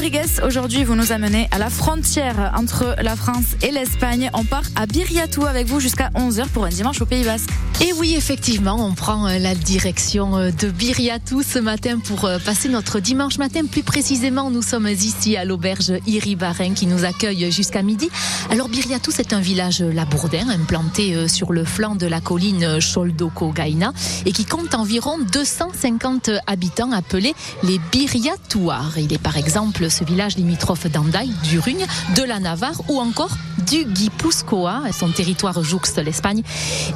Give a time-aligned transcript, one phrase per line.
[0.00, 4.30] Rodriguez, aujourd'hui vous nous amenez à la frontière entre la France et l'Espagne.
[4.32, 7.50] On part à Biriatou avec vous jusqu'à 11h pour un dimanche au Pays Basque.
[7.82, 12.38] Et oui, effectivement, on prend euh, la direction euh, de Biriatou ce matin pour euh,
[12.38, 13.66] passer notre dimanche matin.
[13.70, 18.08] Plus précisément, nous sommes ici à l'auberge Iribarin qui nous accueille jusqu'à midi.
[18.48, 23.92] Alors Biriatou, c'est un village labourdin implanté sur le flanc de la colline Choldoko-Gaïna
[24.24, 28.96] et qui compte environ 250 habitants appelés les Biriatouars.
[28.96, 31.84] Il est par exemple ce village limitrophe d'Andaï, du Rugne,
[32.16, 33.36] de la Navarre ou encore
[33.70, 34.82] du Guipuscoa.
[34.92, 36.42] Son territoire jouxte l'Espagne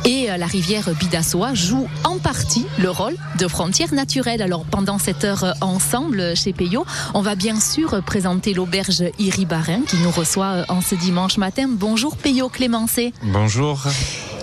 [0.04, 4.42] et la rivière Bidassoa joue en partie le rôle de frontière naturelle.
[4.42, 9.96] Alors pendant cette heure ensemble chez Payot, on va bien sûr présenter l'auberge Iribarin qui
[9.98, 11.66] nous reçoit en ce dimanche matin.
[11.68, 13.12] Bonjour Payot Clémencé.
[13.22, 13.82] Bonjour.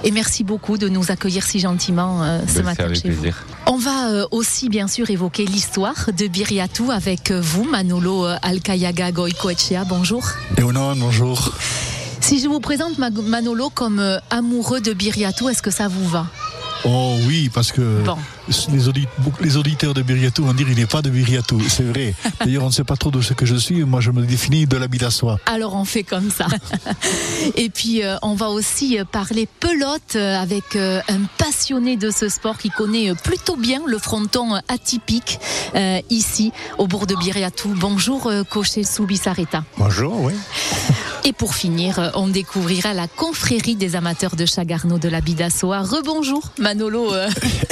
[0.04, 3.26] Et merci beaucoup de nous accueillir si gentiment euh, ce matin chez vous.
[3.73, 9.13] On va euh, aussi bien sûr évoquer l'histoire de Biriatou avec euh, vous, Manolo Alcayaga
[9.13, 9.85] Goicoechea.
[9.85, 10.27] Bonjour.
[10.57, 11.54] Léonon, bonjour.
[12.20, 16.27] Si je vous présente Manolo comme euh, amoureux de Biriatou, est-ce que ça vous va?
[16.84, 18.01] Oh oui, parce que
[19.41, 21.62] les, auditeurs de Biriatou vont dire il n'est pas de Biriatou.
[21.68, 22.15] C'est vrai.
[22.40, 23.84] D'ailleurs, on ne sait pas trop de ce que je suis.
[23.84, 25.40] Moi, je me définis de l'habit d'assois.
[25.46, 26.48] Alors, on fait comme ça.
[27.55, 32.57] Et puis, euh, on va aussi euh, parler pelote avec un passionné de ce sport
[32.57, 35.40] qui connaît plutôt bien le fronton atypique
[36.09, 37.74] ici, au bourg de Biriatou.
[37.76, 39.63] Bonjour, Cocher Soubissareta.
[39.77, 40.34] Bonjour, oui.
[41.24, 45.82] Et pour finir, on découvrira la confrérie des amateurs de Chagarneau de la Bidassoa.
[45.82, 47.14] Rebonjour Manolo,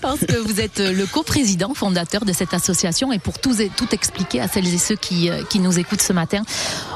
[0.00, 3.12] parce que vous êtes le coprésident fondateur de cette association.
[3.12, 6.12] Et pour tout, tout expliquer à celles et ceux qui, euh, qui nous écoutent ce
[6.12, 6.42] matin,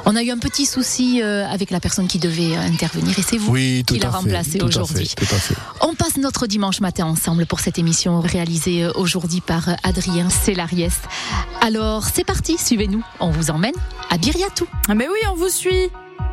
[0.04, 3.38] on a eu un petit souci euh, avec la personne qui devait intervenir et c'est
[3.38, 5.14] vous qui l'a remplacé aujourd'hui.
[5.80, 10.94] On passe notre dimanche matin ensemble pour cette émission réalisée aujourd'hui par Adrien Célariès.
[11.60, 13.74] Alors c'est parti, suivez-nous, on vous emmène
[14.10, 14.66] à Biriatou.
[14.88, 15.90] Ah, mais oui, on vous suit.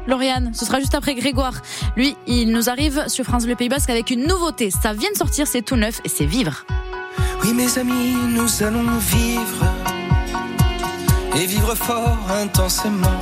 [0.07, 1.61] Lauriane, ce sera juste après Grégoire.
[1.95, 4.69] Lui, il nous arrive sur France Le Pays Basque avec une nouveauté.
[4.71, 6.65] Ça vient de sortir, c'est tout neuf et c'est vivre.
[7.43, 9.65] Oui, mes amis, nous allons vivre
[11.35, 13.19] et vivre fort intensément.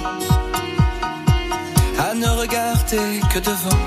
[2.00, 3.78] À ne regarder que devant.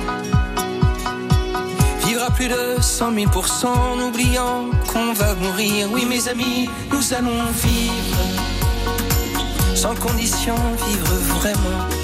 [2.06, 5.88] Vivre à plus de 100 000% en oubliant qu'on va mourir.
[5.92, 8.16] Oui, mes amis, nous allons vivre
[9.76, 10.54] sans condition,
[10.88, 11.95] vivre vraiment.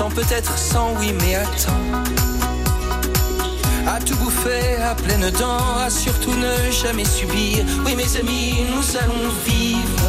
[0.00, 1.84] Sans peut-être sans oui, mais attends.
[3.86, 7.66] À tout bouffer à pleine dents, à surtout ne jamais subir.
[7.84, 10.06] Oui, mes amis, nous allons vivre.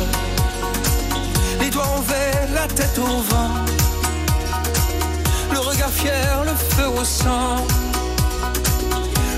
[1.59, 3.51] Les doigts envers, la tête au vent.
[5.51, 7.57] Le regard fier, le feu au sang.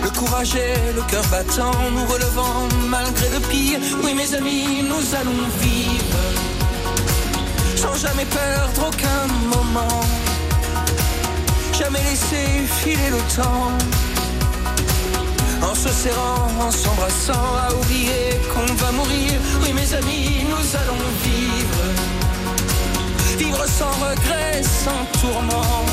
[0.04, 3.80] Le courage et le cœur battant, nous relevant malgré le pire.
[4.04, 6.20] Oui, mes amis, nous allons vivre
[7.84, 10.00] sans jamais perdre aucun moment,
[11.74, 12.48] jamais laisser
[12.82, 13.72] filer le temps,
[15.62, 19.34] en se serrant, en s'embrassant, à oublier qu'on va mourir.
[19.62, 21.84] Oui, mes amis, nous allons vivre,
[23.38, 25.86] vivre sans regret, sans tourment,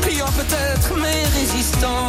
[0.00, 2.08] priant peut-être mais résistant.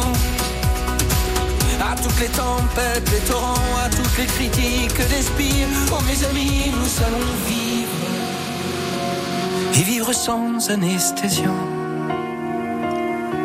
[1.80, 5.66] À toutes les tempêtes, les torrents, à toutes les critiques d'esprit.
[5.92, 8.14] Oh mes amis, nous allons vivre
[9.74, 11.52] et vivre sans anesthésion,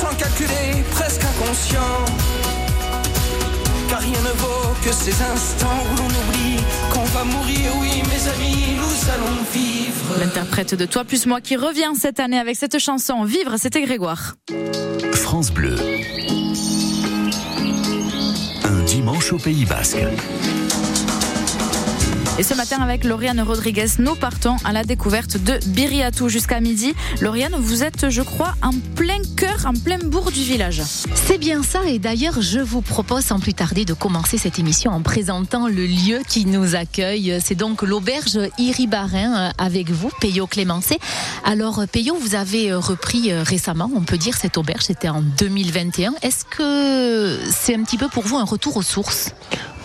[0.00, 2.04] sans calculer, presque inconscient.
[3.88, 6.62] Car rien ne vaut que ces instants où l'on oublie
[6.92, 7.72] qu'on va mourir.
[7.80, 10.18] Oui, mes amis, nous allons vivre.
[10.18, 14.34] L'interprète de Toi plus moi qui revient cette année avec cette chanson Vivre, c'était Grégoire.
[15.14, 15.76] France Bleu.
[18.64, 19.96] Un dimanche au Pays Basque.
[22.38, 26.94] Et ce matin, avec Lauriane Rodriguez, nous partons à la découverte de Biriatou jusqu'à midi.
[27.22, 30.82] Lauriane, vous êtes, je crois, en plein cœur, en plein bourg du village.
[31.14, 31.80] C'est bien ça.
[31.86, 35.86] Et d'ailleurs, je vous propose sans plus tarder de commencer cette émission en présentant le
[35.86, 37.38] lieu qui nous accueille.
[37.42, 40.98] C'est donc l'auberge Iribarin euh, avec vous, Payot Clémencé.
[41.42, 44.82] Alors, Payot, vous avez euh, repris euh, récemment, on peut dire, cette auberge.
[44.82, 46.12] C'était en 2021.
[46.20, 49.32] Est-ce que c'est un petit peu pour vous un retour aux sources?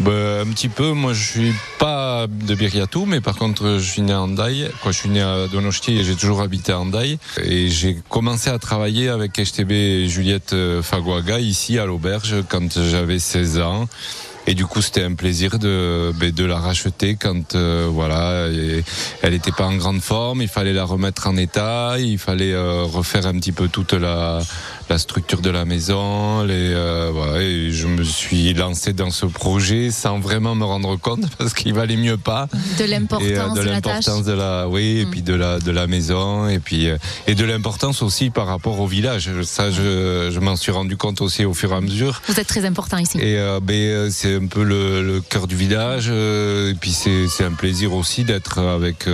[0.02, 0.92] Bah, Un petit peu.
[0.92, 4.70] Moi, je suis pas pas de Biriatou, mais par contre, je suis né à Andaï.
[4.82, 7.18] Quoi, je suis né à Donosti et j'ai toujours habité à Andaï.
[7.44, 13.20] Et j'ai commencé à travailler avec HTB et Juliette Faguaga ici à l'auberge quand j'avais
[13.20, 13.88] 16 ans.
[14.48, 18.48] Et du coup, c'était un plaisir de, ben, de la racheter quand euh, voilà,
[19.22, 20.42] elle n'était pas en grande forme.
[20.42, 21.96] Il fallait la remettre en état.
[22.00, 24.40] Il fallait euh, refaire un petit peu toute la,
[24.92, 26.44] la structure de la maison.
[26.44, 30.98] Les, euh, voilà, et je me suis lancé dans ce projet sans vraiment me rendre
[30.98, 32.50] compte parce qu'il valait mieux pas.
[32.78, 35.10] De l'importance de l'importance de la, oui, et mm.
[35.10, 38.82] puis de la de la maison et puis euh, et de l'importance aussi par rapport
[38.82, 39.30] au village.
[39.44, 42.22] Ça, je, je m'en suis rendu compte aussi au fur et à mesure.
[42.28, 43.18] Vous êtes très important ici.
[43.20, 46.10] Et euh, ben, c'est un peu le, le cœur du village.
[46.10, 49.08] et puis c'est c'est un plaisir aussi d'être avec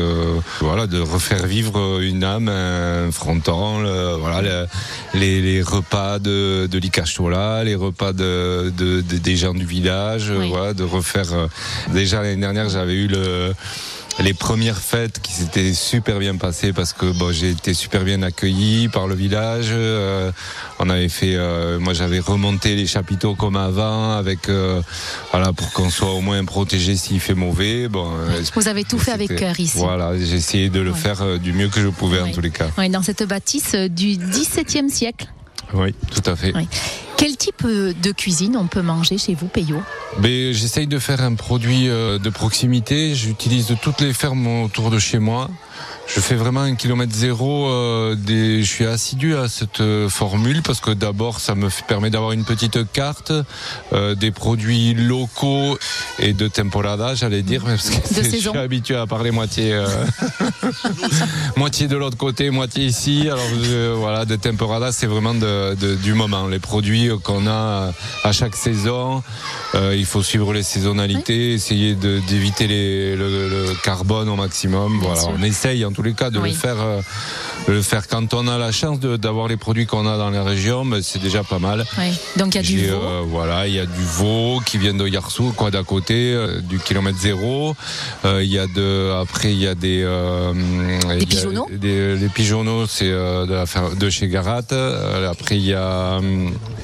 [0.59, 3.83] voilà de refaire vivre une âme, un fronton,
[4.19, 4.65] voilà
[5.13, 10.73] les, les repas de, de l'Icachola, les repas de, de, des gens du village, voilà,
[10.73, 11.33] de refaire.
[11.33, 11.47] Euh,
[11.93, 13.53] déjà l'année dernière, j'avais eu le
[14.19, 18.23] les premières fêtes qui s'étaient super bien passées parce que bon, j'ai été super bien
[18.23, 19.67] accueilli par le village.
[19.69, 20.31] Euh,
[20.79, 24.49] on avait fait, euh, moi j'avais remonté les chapiteaux comme avant, avec
[25.31, 27.89] voilà pour qu'on soit au moins protégé s'il fait mauvais.
[27.89, 28.11] Bon,
[28.55, 29.77] vous avez tout fait avec cœur ici.
[29.77, 32.69] Voilà, j'ai essayé de le faire du mieux que je pouvais en tous les cas.
[32.89, 35.27] dans cette bâtisse du XVIIe siècle.
[35.73, 36.53] Oui, tout à fait.
[37.17, 39.81] Quel type euh, de cuisine on peut manger chez vous, Payot
[40.19, 43.15] ben, J'essaye de faire un produit euh, de proximité.
[43.15, 45.49] J'utilise toutes les fermes autour de chez moi.
[46.07, 47.67] Je fais vraiment un kilomètre zéro.
[47.67, 52.09] Euh, des, je suis assidu à cette euh, formule parce que d'abord, ça me permet
[52.09, 53.33] d'avoir une petite carte
[53.91, 55.77] euh, des produits locaux
[56.19, 59.85] et de temporada, j'allais dire, parce que je suis habitué à parler moitié, euh,
[61.57, 63.27] moitié de l'autre côté, moitié ici.
[63.29, 66.47] Alors voilà, de temporada, c'est vraiment de, de, du moment.
[66.47, 67.91] Les produits qu'on a
[68.23, 69.23] à chaque saison,
[69.75, 74.99] il faut suivre les saisonnalités, essayer d'éviter le, le, carbone au maximum.
[75.01, 77.01] voilà, on essaye en tous les cas de le faire euh,
[77.67, 80.85] le faire quand on a la chance d'avoir les produits qu'on a dans les régions
[80.85, 81.85] ben, c'est déjà pas mal.
[82.37, 83.01] Donc il y a du veau.
[83.03, 86.61] euh, voilà il y a du veau qui vient de Yarsou quoi d'à côté euh,
[86.61, 87.75] du kilomètre zéro.
[88.25, 90.03] Il y a de après il y a des
[91.19, 91.67] des pigeonneaux.
[91.81, 93.65] les pigeonneaux c'est de, la,
[93.95, 94.61] de chez Garat.
[95.29, 96.19] Après il y a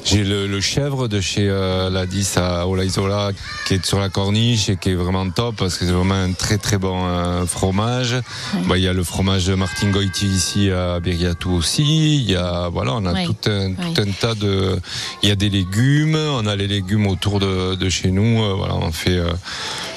[0.05, 3.31] j'ai le, le, chèvre de chez la 10 à Olaizola
[3.65, 6.33] qui est sur la corniche et qui est vraiment top parce que c'est vraiment un
[6.33, 8.15] très très bon fromage.
[8.67, 12.17] Bah, il y a le fromage Martin Goiti ici à Biriatou aussi.
[12.17, 14.79] Il y a, voilà, on a tout, un, tout un tas de.
[15.21, 18.43] Il y a des légumes, on a les légumes autour de, de chez nous.
[18.43, 19.17] Euh, voilà, on fait.
[19.17, 19.31] Euh,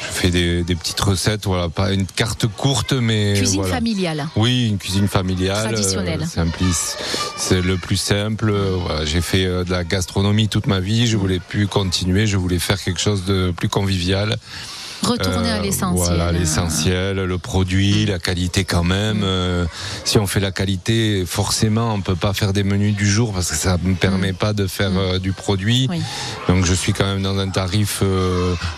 [0.03, 4.29] je fais des, des, petites recettes, voilà, pas une carte courte, mais cuisine familiale.
[4.35, 6.23] Oui, une cuisine familiale, traditionnelle.
[6.23, 6.73] Euh,
[7.37, 8.51] c'est le plus simple.
[8.51, 11.07] Voilà, j'ai fait de la gastronomie toute ma vie.
[11.07, 12.27] Je voulais plus continuer.
[12.27, 14.39] Je voulais faire quelque chose de plus convivial.
[15.03, 16.17] Retourner à euh, l'essentiel.
[16.17, 19.19] Voilà, l'essentiel, le produit, la qualité quand même.
[19.19, 19.25] Mm.
[19.25, 19.65] Euh,
[20.05, 23.51] si on fait la qualité, forcément, on peut pas faire des menus du jour parce
[23.51, 24.37] que ça me permet mm.
[24.37, 24.99] pas de faire mm.
[24.99, 25.89] euh, du produit.
[26.49, 28.03] Donc je suis quand même dans un tarif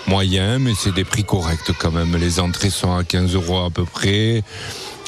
[0.06, 2.16] moyen, mais c'est des prix corrects quand même.
[2.16, 4.42] Les entrées sont à 15 euros à peu près.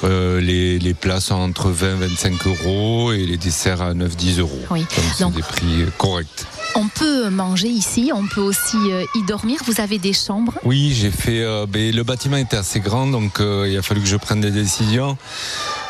[0.02, 4.60] les, les plats sont entre 20 25 euros et les desserts à 9-10 euros.
[4.70, 4.80] Oui.
[5.20, 6.46] Donc c'est des prix corrects.
[6.76, 9.60] On peut manger ici, on peut aussi euh, y dormir.
[9.64, 10.58] Vous avez des chambres?
[10.64, 11.40] Oui, j'ai fait.
[11.42, 14.40] Euh, ben, le bâtiment était assez grand, donc euh, il a fallu que je prenne
[14.40, 15.16] des décisions.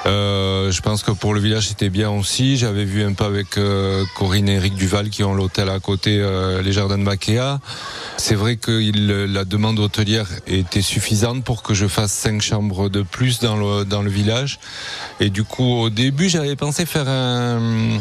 [0.06, 2.56] Euh, je pense que pour le village c'était bien aussi.
[2.56, 6.18] J'avais vu un peu avec euh, Corinne et Eric Duval qui ont l'hôtel à côté,
[6.20, 7.60] euh, les jardins de Bakea.
[8.16, 12.88] C'est vrai que il, la demande hôtelière était suffisante pour que je fasse cinq chambres
[12.88, 14.58] de plus dans le dans le village.
[15.20, 17.98] Et du coup, au début, j'avais pensé faire un,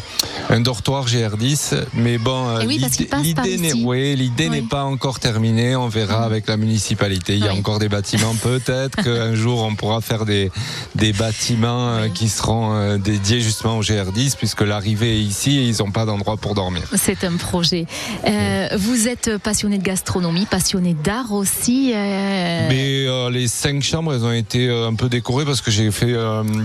[0.50, 5.75] un dortoir GR10, mais bon, l'idée n'est oui, l'idée n'est pas encore terminée.
[5.75, 7.36] On verra avec la municipalité.
[7.36, 8.36] Il y a encore des bâtiments.
[8.41, 10.50] Peut-être qu'un jour on pourra faire des
[10.96, 15.63] des bâtiments euh, qui seront euh, dédiés justement au GR10 puisque l'arrivée est ici et
[15.63, 16.84] ils n'ont pas d'endroit pour dormir.
[16.96, 17.86] C'est un projet.
[18.25, 21.91] Euh, vous êtes passionné de gastronomie, passionné d'art aussi.
[21.93, 26.13] Mais les cinq chambres, elles ont été un peu décorées parce que j'ai fait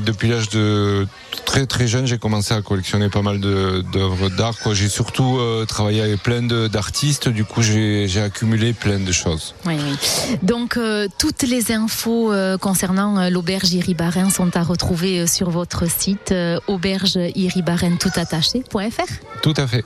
[0.04, 1.06] depuis l'âge de
[1.44, 4.54] très très jeune, j'ai commencé à collectionner pas mal d'œuvres d'art.
[4.72, 5.38] J'ai surtout
[5.68, 7.28] travaillé avec plein d'artistes.
[7.28, 9.54] Du coup, j'ai accumulé plein de choses.
[9.66, 10.38] Oui, oui.
[10.42, 10.78] Donc
[11.18, 19.12] toutes les infos concernant l'auberge Iribarin sont à retrouver sur votre site euh, aubergeiribarentoutattaché.fr.
[19.42, 19.84] Tout à fait.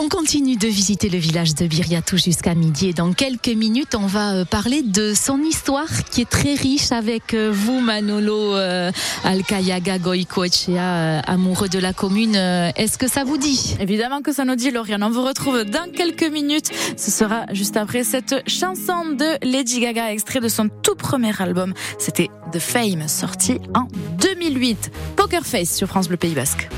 [0.00, 4.06] On continue de visiter le village de Biriatou jusqu'à midi et dans quelques minutes, on
[4.06, 8.92] va euh, parler de son histoire qui est très riche avec euh, vous, Manolo euh,
[9.24, 12.36] Alcayaga Goicoechea, amoureux de la commune.
[12.36, 13.76] Est-ce que ça vous dit?
[13.80, 15.02] Évidemment que ça nous dit, Lauriane.
[15.02, 16.70] On vous retrouve dans quelques minutes.
[16.96, 21.74] Ce sera juste après cette chanson de Lady Gaga, extrait de son tout premier album.
[21.98, 23.88] C'était The Fame, sorti en
[24.20, 24.92] 2008.
[25.16, 26.68] Poker Face sur France Bleu Pays Basque.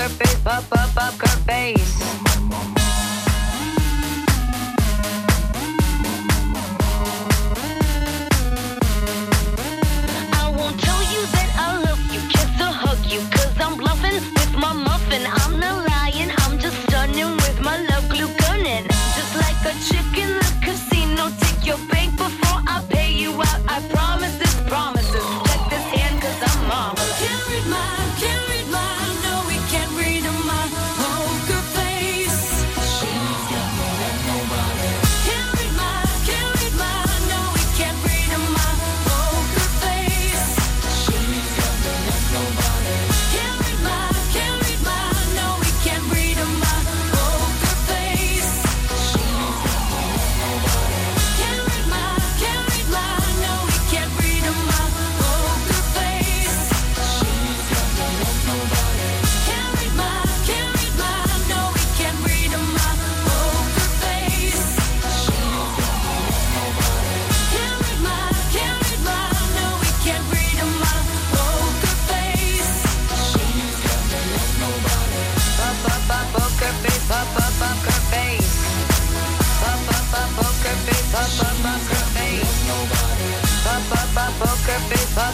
[0.00, 2.00] her face, up, up, up her face.
[10.32, 12.98] I won't tell you that I love you, kiss or hug
[13.60, 15.22] I'm bluffing with my muffin.
[15.26, 20.09] I'm not lying, I'm just stunning with my love glue gunning, just like a.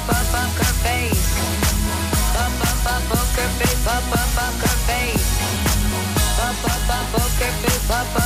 [0.09, 1.27] up, up, up her face.
[2.37, 3.87] Up, up, up, poker face.
[3.87, 5.27] Up, up, up poker face.
[6.39, 7.91] Up, up, up, up face.
[7.91, 8.17] Up,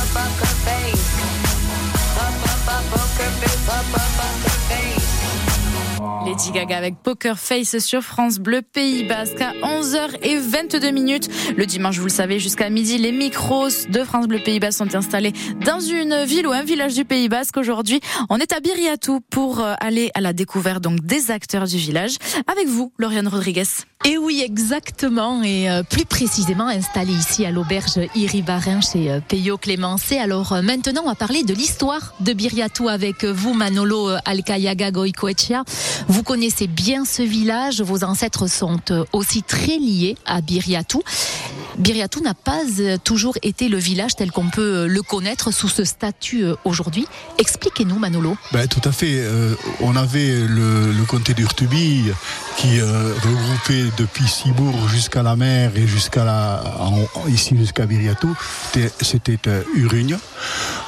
[3.71, 5.50] up, up her face.
[6.25, 11.29] Lady Gaga avec Poker Face sur France Bleu Pays Basque à 11h22 minutes.
[11.55, 14.95] Le dimanche, vous le savez, jusqu'à midi, les micros de France Bleu Pays Basque sont
[14.95, 15.33] installés
[15.65, 17.57] dans une ville ou un village du Pays Basque.
[17.57, 21.77] Aujourd'hui, on est à Biriatou pour euh, aller à la découverte donc des acteurs du
[21.77, 22.17] village.
[22.51, 23.63] Avec vous, Lauriane Rodriguez.
[24.05, 25.43] Et oui, exactement.
[25.43, 30.17] Et euh, plus précisément installé ici à l'auberge Iribarin chez euh, Peyo Clémencé.
[30.17, 35.63] Alors maintenant, on va parler de l'histoire de Biriatou avec vous, Manolo Alcayaga Goicoechea.
[36.07, 37.81] Vous connaissez bien ce village.
[37.81, 38.79] Vos ancêtres sont
[39.13, 41.01] aussi très liés à Biriatou.
[41.77, 42.59] Biriatou n'a pas
[43.03, 47.07] toujours été le village tel qu'on peut le connaître sous ce statut aujourd'hui.
[47.37, 48.37] Expliquez-nous, Manolo.
[48.51, 49.23] Ben, tout à fait.
[49.79, 52.11] on avait le, le comté d'Urtubi
[52.57, 56.63] qui regroupait depuis Cibourg jusqu'à la mer et jusqu'à la,
[57.29, 58.35] ici jusqu'à Biriatou.
[59.01, 59.39] C'était
[59.73, 60.17] Urugne.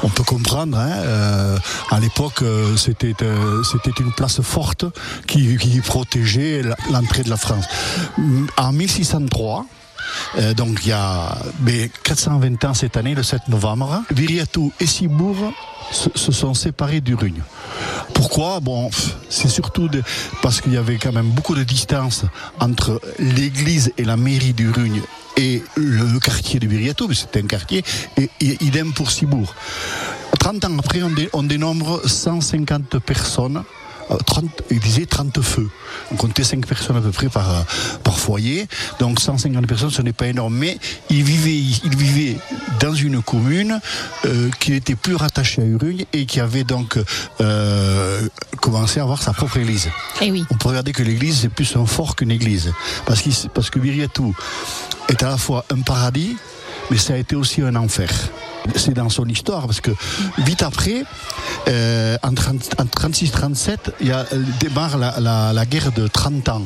[0.04, 0.78] On peut comprendre.
[0.78, 1.58] Hein,
[1.90, 2.44] à l'époque,
[2.78, 3.16] c'était
[3.72, 4.86] c'était une place forte
[5.28, 7.66] qui, protégeait l'entrée de la France.
[8.58, 9.66] En 1603,
[10.38, 11.38] euh, donc il y a
[12.04, 15.54] 420 ans cette année, le 7 novembre, Viriatou et Cibourg
[15.92, 17.42] se, sont séparés d'Urugne.
[18.14, 18.60] Pourquoi?
[18.60, 18.90] Bon,
[19.30, 19.90] c'est surtout
[20.42, 22.26] parce qu'il y avait quand même beaucoup de distance
[22.60, 25.02] entre l'église et la mairie d'Urugne
[25.38, 27.84] et le, quartier de Viriatou, c'était un quartier,
[28.18, 29.54] et, idem pour Cibourg.
[30.40, 31.02] 30 ans après,
[31.34, 33.64] on dénombre 150 personnes
[34.26, 35.70] 30, il disait 30 feux.
[36.12, 37.66] On comptait 5 personnes à peu près par,
[38.04, 38.68] par foyer.
[39.00, 40.56] Donc 150 personnes, ce n'est pas énorme.
[40.56, 40.78] Mais
[41.10, 42.38] il vivait, il vivait
[42.80, 43.80] dans une commune
[44.26, 46.98] euh, qui n'était plus rattachée à Urugne et qui avait donc
[47.42, 48.28] euh,
[48.62, 49.88] commencé à avoir sa propre église.
[50.22, 50.46] Et eh oui.
[50.50, 52.74] On peut regarder que l'église, c'est plus un fort qu'une église.
[53.06, 54.36] Parce, que parce que Viriatou
[55.10, 56.36] est à la fois un paradis,
[56.90, 58.10] mais ça a été aussi un enfer.
[58.76, 59.92] C'est dans son histoire, parce que
[60.40, 61.04] vite après,
[61.68, 66.66] euh, en 36-37, il y a, euh, démarre la, guerre de 30 ans.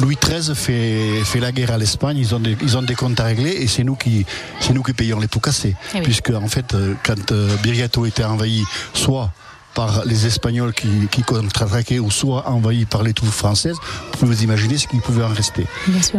[0.00, 3.18] Louis XIII fait, fait la guerre à l'Espagne, ils ont, des, ils ont des comptes
[3.20, 4.26] à régler et c'est nous qui,
[4.72, 5.76] nous qui payons les pots cassés.
[5.94, 9.30] Eh Puisque, en fait, euh, quand Biriato était envahi, soit
[9.74, 13.76] par les Espagnols qui, qui contre-attaquaient ou soit envahis par les troupes françaises,
[14.12, 15.66] vous pouvez vous imaginer ce qu'il pouvait en rester.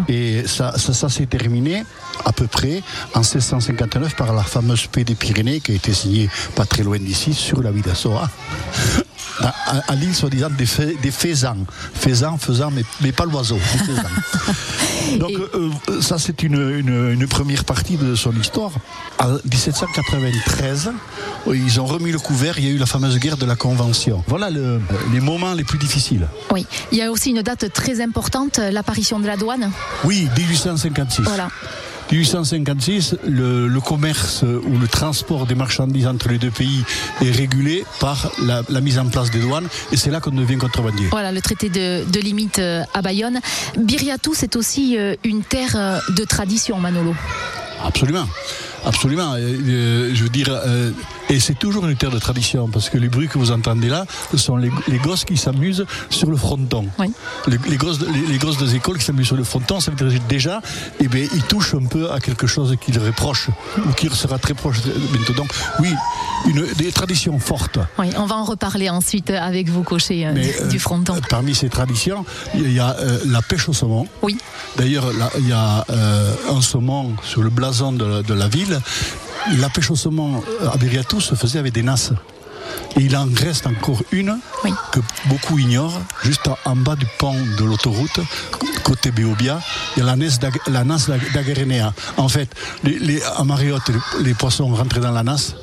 [0.10, 1.84] Et ça, ça, s'est terminé
[2.24, 2.82] à peu près
[3.14, 6.98] en 1659 par la fameuse paix des Pyrénées qui a été signée pas très loin
[6.98, 8.30] d'ici sur la Vidasoa
[9.88, 10.66] à, l'île soi-disant des,
[11.02, 11.66] des, faisans.
[11.94, 13.58] Faisans, faisans, mais, mais pas l'oiseau.
[15.20, 18.72] Donc euh, euh, ça c'est une, une, première partie de son histoire.
[19.20, 20.92] En 1793,
[21.54, 24.24] ils ont remis le couvert, il y a eu la fameuse guerre de la Convention.
[24.28, 24.82] Voilà le,
[25.14, 26.28] les moments les plus difficiles.
[26.52, 29.72] Oui, il y a aussi une date très importante, l'apparition de la douane.
[30.04, 31.24] Oui, 1856.
[31.24, 31.50] Voilà.
[32.12, 36.84] 1856, le, le, commerce ou le transport des marchandises entre les deux pays
[37.22, 40.58] est régulé par la, la mise en place des douanes et c'est là qu'on devient
[40.58, 41.08] contrebandier.
[41.12, 43.40] Voilà, le traité de, de limite euh, à Bayonne.
[43.78, 47.16] Biriatou, c'est aussi euh, une terre euh, de tradition, Manolo.
[47.84, 48.28] Absolument.
[48.86, 49.36] Absolument.
[49.38, 50.52] je veux dire,
[51.30, 54.06] et c'est toujours une terre de tradition, parce que les bruits que vous entendez là,
[54.32, 54.72] ce sont les,
[55.04, 56.88] gosses qui s'amusent sur le fronton.
[57.48, 60.62] Les, gosses, les, gosses des écoles qui s'amusent sur le fronton, ça veut dire déjà,
[61.00, 63.50] eh bien, ils touchent un peu à quelque chose qui leur est proche,
[63.86, 65.34] ou qui sera très proche bientôt.
[65.34, 65.94] Donc, oui,
[66.48, 67.80] une, des traditions fortes.
[67.98, 71.16] Oui, on va en reparler ensuite avec vous, cocher euh, du fronton.
[71.16, 74.08] Euh, parmi ces traditions, il y a euh, la pêche au saumon.
[74.22, 74.38] Oui.
[74.78, 75.06] D'ailleurs,
[75.40, 75.86] il y a
[76.50, 78.80] un saumon sur le blason de, de la ville
[79.60, 82.12] la pêche au saumon à Biriatou se faisait avec des nasses.
[82.98, 84.38] Et il en reste encore une
[84.92, 88.20] que beaucoup ignorent, juste en bas du pont de l'autoroute,
[88.84, 89.60] côté Béobia,
[89.96, 91.94] il y a la, nasse d'Agarenea.
[92.18, 92.50] En fait,
[92.84, 95.56] les, à Mariotte, les, poissons rentraient dans la nasse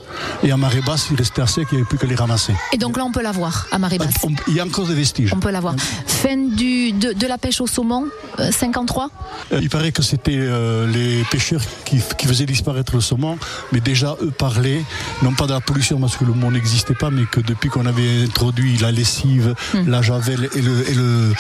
[0.43, 2.55] et à marée basse, il restait assez qu'il n'y avait plus que les ramasser.
[2.73, 4.15] Et donc là, on peut la voir à marée basse.
[4.49, 5.33] il y a encore des vestiges.
[5.35, 5.75] On peut la voir.
[6.07, 8.07] Fin du, de, la pêche au saumon,
[8.51, 13.39] 53 euh, euh, Il paraît que c'était euh, les pêcheurs qui, faisaient disparaître le saumon,
[13.73, 14.83] mais déjà eux parlaient,
[15.23, 17.87] non pas de la pollution parce que le mot n'existait pas, mais que depuis qu'on
[17.87, 19.89] avait introduit la lessive, hmm.
[19.89, 21.33] la javel et le, et le,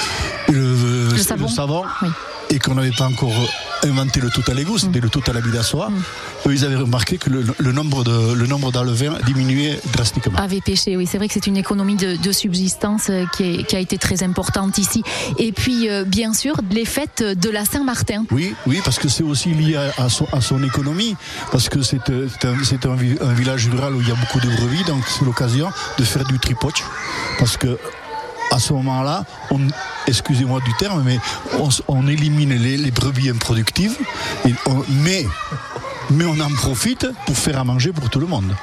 [0.50, 1.84] le, savon,
[2.52, 3.32] et qu'on n'avait pas encore
[3.82, 6.02] inventé le tout à l'égout, c'était le tout à l'habit d'assoir, mm.
[6.46, 10.38] eux, ils avaient remarqué que le, nombre de le nombre d'alevins diminuait drastiquement.
[10.38, 13.98] Avait pêché, oui, c'est vrai que c'est une économie de, subsistance euh, qui, a été
[13.98, 15.02] très importante ici.
[15.38, 18.24] Et puis, euh, bien sûr, les fêtes de la Saint-Martin.
[18.30, 21.16] Oui, oui, parce que c'est aussi lié à, son, à, son, économie,
[21.50, 24.84] parce que c'est euh, un, un, village rural où il y a beaucoup de brebis,
[24.84, 26.84] donc c'est l'occasion de faire du tripoche,
[27.38, 27.78] parce que
[28.52, 29.24] à ce moment-là,
[30.06, 31.18] excusez-moi du terme, mais
[31.88, 33.96] on, élimine les, brebis improductives,
[34.88, 35.26] mais
[36.10, 38.54] mais on en profite pour faire à manger pour tout le monde.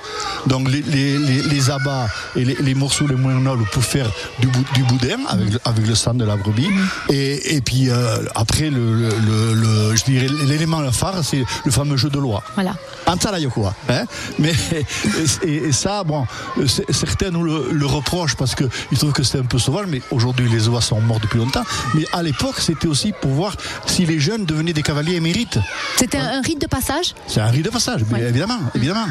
[0.48, 5.50] Donc les, abats et les, morceaux les moins nobles pour faire du, du boudin avec,
[5.66, 6.70] avec, le sang de la brebis.
[6.70, 7.14] Mm-hmm.
[7.14, 12.44] Et, puis euh, après, le, je dirais l'élément phare, c'est le fameux jeu de loi.
[12.56, 12.76] Voilà.
[13.06, 13.66] Antalayoko.
[13.90, 14.06] Hein
[14.38, 14.54] Mais
[15.44, 16.26] et, ça, bon,
[16.90, 20.68] certains nous le, reprochent parce qu'ils trouvent que c'est un peu sauvage, mais aujourd'hui les
[20.68, 21.64] oies sont morts depuis longtemps.
[21.96, 25.60] Mais à l'époque, c'était aussi pour voir si les jeunes devenaient des cavaliers émérites.
[25.98, 27.14] C'était un rite de passage?
[27.30, 29.06] C'est un rite de passage, évidemment, évidemment.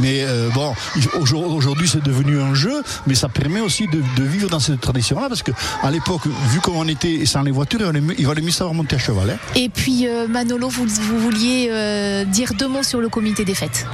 [0.00, 0.74] Mais euh, bon,
[1.18, 5.42] aujourd'hui c'est devenu un jeu, mais ça permet aussi de, vivre dans cette tradition-là, parce
[5.42, 8.96] que à l'époque, vu comment on était sans les voitures, il valait mieux savoir monter
[8.96, 9.30] à cheval.
[9.30, 9.36] Hein.
[9.56, 13.54] Et puis euh, Manolo, vous, vous vouliez euh, dire deux mots sur le comité des
[13.54, 13.86] fêtes?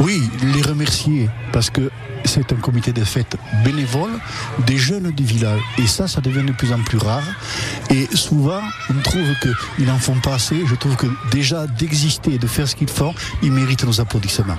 [0.00, 0.22] Oui,
[0.54, 1.90] les remercier, parce que
[2.24, 4.10] c'est un comité de fête bénévole
[4.66, 5.60] des jeunes du village.
[5.78, 7.22] Et ça, ça devient de plus en plus rare.
[7.90, 9.28] Et souvent, on trouve
[9.76, 10.66] qu'ils n'en font pas assez.
[10.66, 14.56] Je trouve que déjà d'exister et de faire ce qu'ils font, ils méritent nos applaudissements.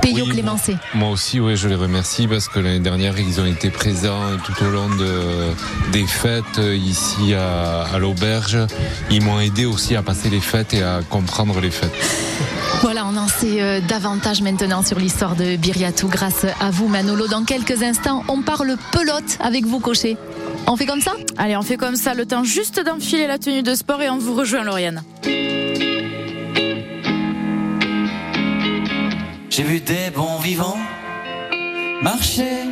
[0.00, 0.76] Payot Clémencé.
[0.94, 4.64] Moi, aussi, oui, je les remercie parce que l'année dernière, ils ont été présents tout
[4.64, 5.52] au long de,
[5.92, 8.58] des fêtes ici à, à l'auberge.
[9.10, 11.92] Ils m'ont aidé aussi à passer les fêtes et à comprendre les fêtes.
[12.82, 17.28] Voilà, on en sait euh, davantage maintenant sur l'histoire de Biriatou grâce à vous, Manolo.
[17.28, 20.16] Dans quelques instants, on parle pelote avec vous, Cocher.
[20.66, 21.12] On fait comme ça?
[21.36, 22.14] Allez, on fait comme ça.
[22.14, 25.02] Le temps juste d'enfiler la tenue de sport et on vous rejoint, Lauriane.
[29.60, 30.78] J'ai vu des bons vivants
[32.00, 32.64] marcher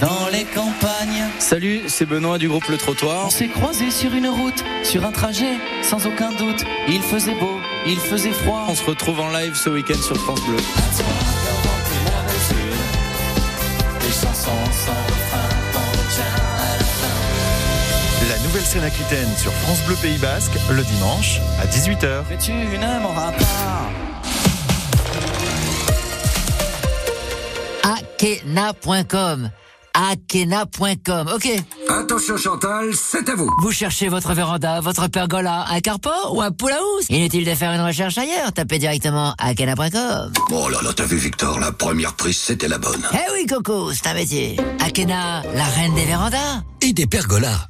[0.00, 1.24] dans les campagnes.
[1.40, 3.26] Salut, c'est Benoît du groupe Le Trottoir.
[3.26, 6.64] On s'est croisés sur une route, sur un trajet, sans aucun doute.
[6.86, 8.66] Il faisait beau, il faisait froid.
[8.68, 10.58] On se retrouve en live ce week-end sur France Bleu.
[18.28, 22.22] La nouvelle scène aquitaine sur France Bleu Pays Basque, le dimanche à 18h.
[22.30, 24.07] Mais tu n'aimeras pas.
[28.18, 29.50] Akena.com
[29.94, 31.28] akena.com.
[31.34, 31.48] Ok.
[31.88, 33.48] Attention Chantal, c'est à vous.
[33.62, 37.72] Vous cherchez votre véranda, votre pergola, un carport ou un pool house Inutile de faire
[37.72, 38.52] une recherche ailleurs.
[38.52, 40.32] Tapez directement akena.com.
[40.50, 43.06] Oh là là, t'as vu Victor, la première prise c'était la bonne.
[43.12, 44.56] Eh oui Coco, c'est un métier.
[44.84, 46.62] Akena, la reine des vérandas.
[46.82, 47.68] Et des pergolas.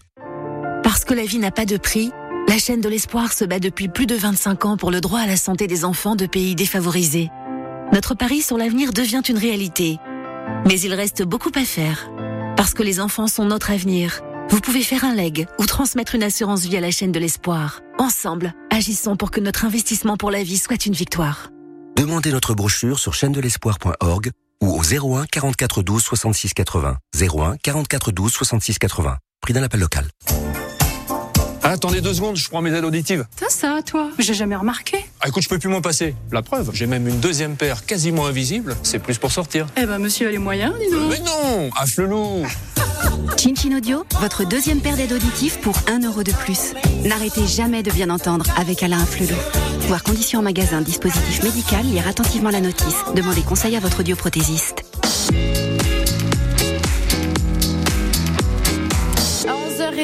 [0.83, 2.11] Parce que la vie n'a pas de prix,
[2.49, 5.27] la chaîne de l'espoir se bat depuis plus de 25 ans pour le droit à
[5.27, 7.29] la santé des enfants de pays défavorisés.
[7.93, 9.99] Notre pari sur l'avenir devient une réalité.
[10.67, 12.11] Mais il reste beaucoup à faire.
[12.57, 14.21] Parce que les enfants sont notre avenir.
[14.51, 17.81] Vous pouvez faire un leg ou transmettre une assurance vie à la chaîne de l'espoir.
[17.99, 21.51] Ensemble, agissons pour que notre investissement pour la vie soit une victoire.
[21.97, 24.31] Demandez notre brochure sur chaîne de l'espoir.org
[24.63, 26.97] ou au 01 44 12 66 80.
[27.21, 29.19] 01 44 12 66 80.
[29.41, 30.09] Prix d'un appel local.
[31.62, 33.27] Attendez deux secondes, je prends mes aides auditives.
[33.37, 35.05] T'as ça, toi J'ai jamais remarqué.
[35.21, 36.14] Ah, écoute, je peux plus m'en passer.
[36.33, 38.77] La preuve, j'ai même une deuxième paire quasiment invisible.
[38.83, 39.66] C'est plus pour sortir.
[39.77, 41.11] Eh ben, monsieur a les moyens, dis donc.
[41.11, 42.47] Mais non Afflelou
[43.37, 46.75] Chin Audio, votre deuxième paire d'aides auditives pour 1 euro de plus.
[47.05, 49.37] N'arrêtez jamais de bien entendre avec Alain Afflelou.
[49.88, 52.97] Voir conditions en magasin, dispositif médical, lire attentivement la notice.
[53.14, 54.85] Demandez conseil à votre audioprothésiste.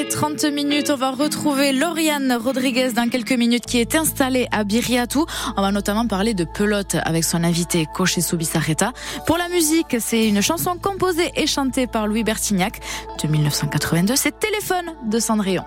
[0.09, 5.27] 30 minutes, on va retrouver Lauriane Rodriguez dans quelques minutes qui est installée à Biriatou.
[5.57, 8.93] On va notamment parler de pelote avec son invité Coché Soubissareta.
[9.27, 12.81] Pour la musique, c'est une chanson composée et chantée par Louis Bertignac
[13.23, 14.17] de 1982.
[14.17, 15.65] C'est Téléphone de Cendrillon.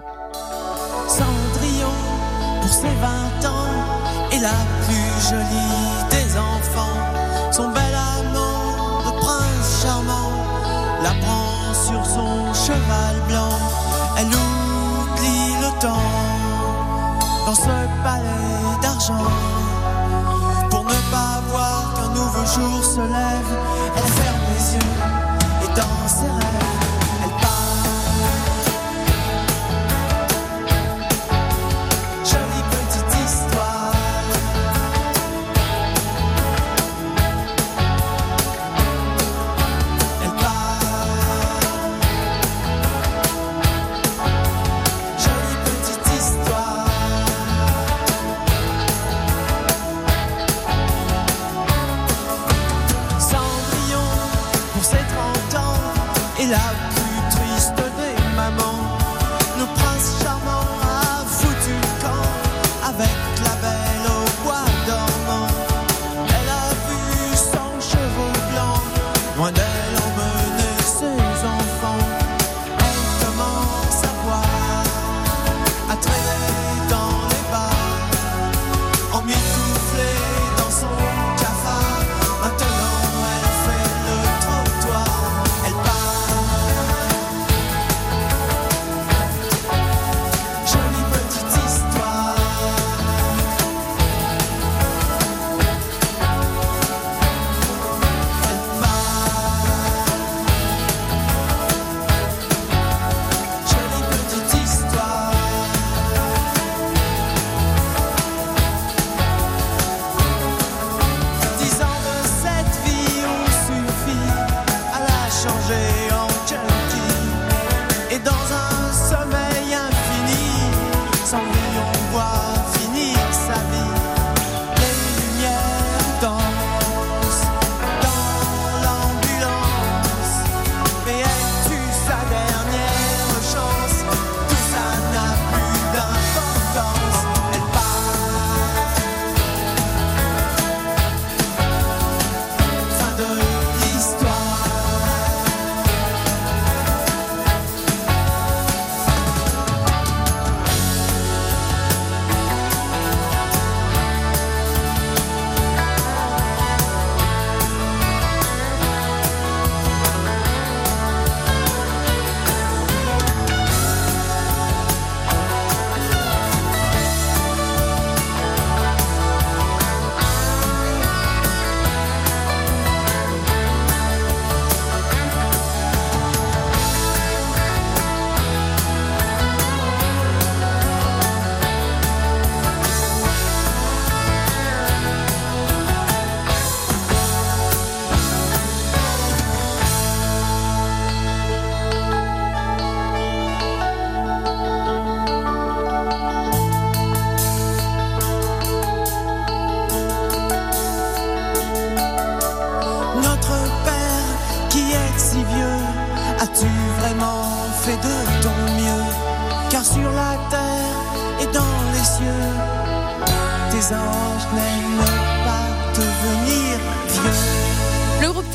[1.07, 1.93] Cendrillon,
[2.61, 4.53] pour ses 20 ans, est la
[4.85, 5.46] plus jolie
[17.47, 19.25] dans ce palais d'argent.
[20.69, 23.51] Pour ne pas voir qu'un nouveau jour se lève,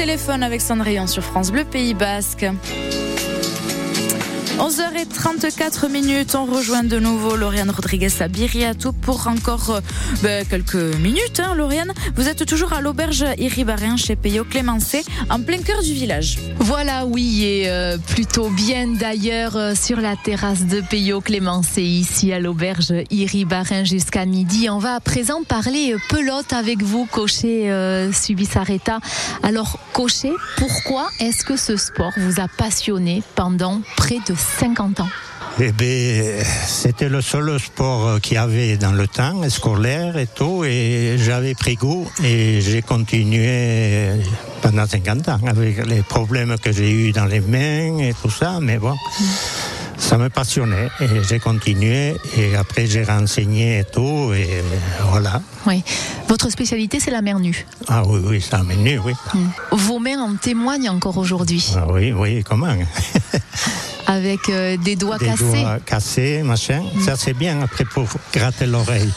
[0.05, 2.45] téléphone avec Cendrillon sur France Bleu Pays Basque.
[4.63, 8.29] 11h34 minutes, on rejoint de nouveau Lauriane Rodriguez à
[9.05, 9.81] pour encore euh,
[10.23, 11.41] ben, quelques minutes.
[11.41, 15.93] Hein, Lauriane, vous êtes toujours à l'auberge Iribarien chez Peyo Clémencé, en plein cœur du
[15.93, 16.39] village.
[16.61, 22.33] Voilà, oui, et euh, plutôt bien d'ailleurs euh, sur la terrasse de Peyo Clémencé, ici
[22.33, 24.71] à l'auberge Iribarin jusqu'à midi.
[24.71, 27.69] On va à présent parler pelote avec vous, Cocher
[28.13, 29.01] Subisareta.
[29.43, 35.09] Alors, Cocher, pourquoi est-ce que ce sport vous a passionné pendant près de 50 ans
[35.61, 40.65] Eh bien, c'était le seul sport qu'il y avait dans le temps, scolaire et tout,
[40.65, 44.09] et j'avais pris goût et j'ai continué
[44.63, 48.59] pendant 50 ans avec les problèmes que j'ai eus dans les mains et tout ça,
[48.61, 48.95] mais bon.
[49.99, 54.63] Ça me passionnait et j'ai continué et après j'ai renseigné et tout et
[55.11, 55.41] voilà.
[55.67, 55.83] Oui.
[56.29, 57.67] Votre spécialité, c'est la mer nue.
[57.89, 59.13] Ah oui, oui, ça m'a nu, oui.
[59.71, 62.75] Vos mains en témoignent encore aujourd'hui, Ah oui, oui, comment?
[64.09, 65.45] Avec euh, des doigts Des cassés.
[65.63, 66.83] doigts cassés, machin.
[67.05, 69.09] Ça c'est bien après pour gratter l'oreille.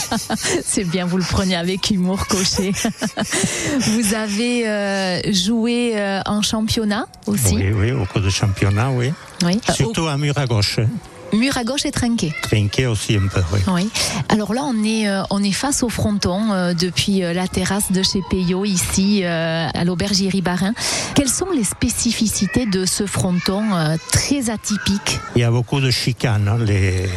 [0.64, 2.70] C'est bien, vous le prenez avec humour, Cocher.
[3.80, 7.56] vous avez euh, joué euh, en championnat aussi?
[7.56, 9.12] Oui, oui, au cours de championnat, oui.
[9.44, 9.60] Oui.
[9.68, 10.78] Euh, Surtout à mur à gauche.
[10.78, 10.88] hein.
[11.32, 12.32] Mur à gauche et trinqué.
[12.42, 13.60] Trinqué aussi un peu, oui.
[13.68, 13.88] Oui.
[14.30, 17.92] Alors là, on est, euh, on est face au fronton euh, depuis euh, la terrasse
[17.92, 20.72] de chez Peyo, ici, euh, à l'auberge Iribarin.
[21.14, 25.20] Quelles sont les spécificités de ce fronton euh, très atypique?
[25.36, 27.08] Il y a beaucoup de chicanes, hein, les,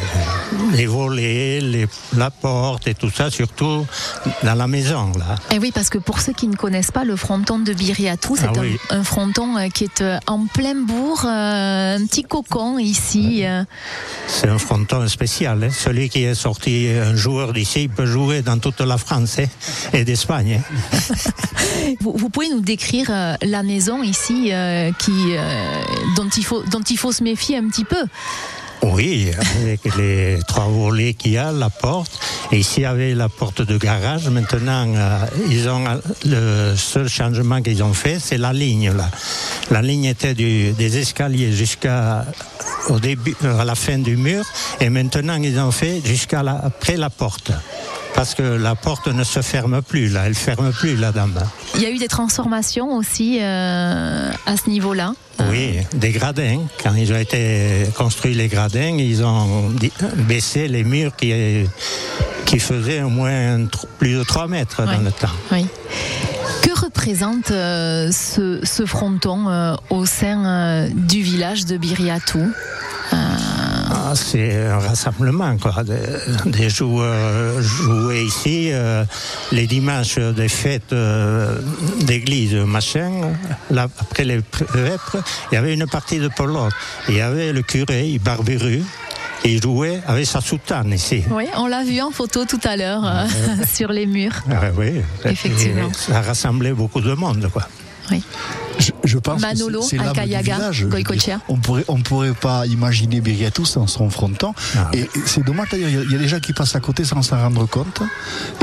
[0.74, 3.86] les volets, les, la porte et tout ça, surtout
[4.42, 5.36] dans la maison, là.
[5.52, 8.46] Eh oui, parce que pour ceux qui ne connaissent pas le fronton de Biriatou, c'est
[8.46, 8.76] Ah un, oui.
[8.90, 13.44] un fronton euh, qui est euh, en plein bourg, euh, un petit cocon ici.
[14.26, 15.64] C'est un fronton spécial.
[15.64, 15.68] hein.
[15.70, 19.46] Celui qui est sorti, un joueur d'ici, il peut jouer dans toute la France hein,
[19.92, 20.60] et d'Espagne.
[20.60, 20.98] hein.
[22.00, 23.10] Vous, vous pouvez nous décrire
[23.42, 25.82] la maison ici euh, qui, euh,
[26.16, 28.02] dont, il faut, dont il faut se méfier un petit peu?
[28.92, 29.30] Oui,
[29.62, 32.18] avec les trois volets qu'il y a, la porte.
[32.52, 34.28] Et ici, avait la porte de garage.
[34.28, 35.18] Maintenant, euh,
[35.48, 35.84] ils ont
[36.26, 38.92] le seul changement qu'ils ont fait, c'est la ligne.
[38.92, 39.08] Là.
[39.70, 42.26] La ligne était des escaliers jusqu'à
[42.90, 44.44] au début, euh, à la fin du mur.
[44.80, 47.52] Et maintenant, ils ont fait jusqu'à après la porte.
[48.14, 50.26] Parce que la porte ne se ferme plus, là.
[50.26, 51.34] Elle ferme plus, la dame.
[51.74, 55.14] Il y a eu des transformations aussi euh, à ce niveau-là.
[55.50, 56.60] Oui, des gradins.
[56.82, 59.72] Quand ils ont été construits les gradins, ils ont
[60.28, 61.32] baissé les murs qui,
[62.44, 63.66] qui faisaient au moins
[63.98, 65.28] plus de 3 mètres dans le temps.
[65.50, 65.66] Oui.
[66.62, 72.50] Que représente euh, ce, ce fronton euh, au sein euh, du village de Biriatou
[73.12, 73.16] Ah,
[74.14, 75.82] c'est un rassemblement, quoi.
[75.84, 75.94] Des,
[76.46, 79.04] des joueurs joués ici, euh,
[79.52, 81.58] les dimanches des fêtes euh,
[82.00, 83.10] d'église, machin.
[83.70, 85.16] Là, après les prêtres,
[85.50, 86.72] il y avait une partie de pelote.
[87.08, 88.82] Il y avait le curé, il barberu,
[89.44, 91.22] il jouait avec sa soutane ici.
[91.30, 93.24] Oui, on l'a vu en photo tout à l'heure euh,
[93.72, 94.42] sur les murs.
[94.50, 95.92] Ah oui, Effectivement.
[95.92, 97.68] Ça rassemblait beaucoup de monde, quoi.
[98.78, 99.98] Je, je pense Manolo, que c'est-
[100.42, 100.88] dire.
[100.88, 101.40] Goïcoechea.
[101.48, 104.52] On pourrait, on pourrait pas imaginer Biriatou sans son fronton.
[104.76, 106.52] Ah et et c'est dommage d'ailleurs, il y a- il y, a des gens qui
[106.52, 108.02] passent à côté sans s'en rendre compte.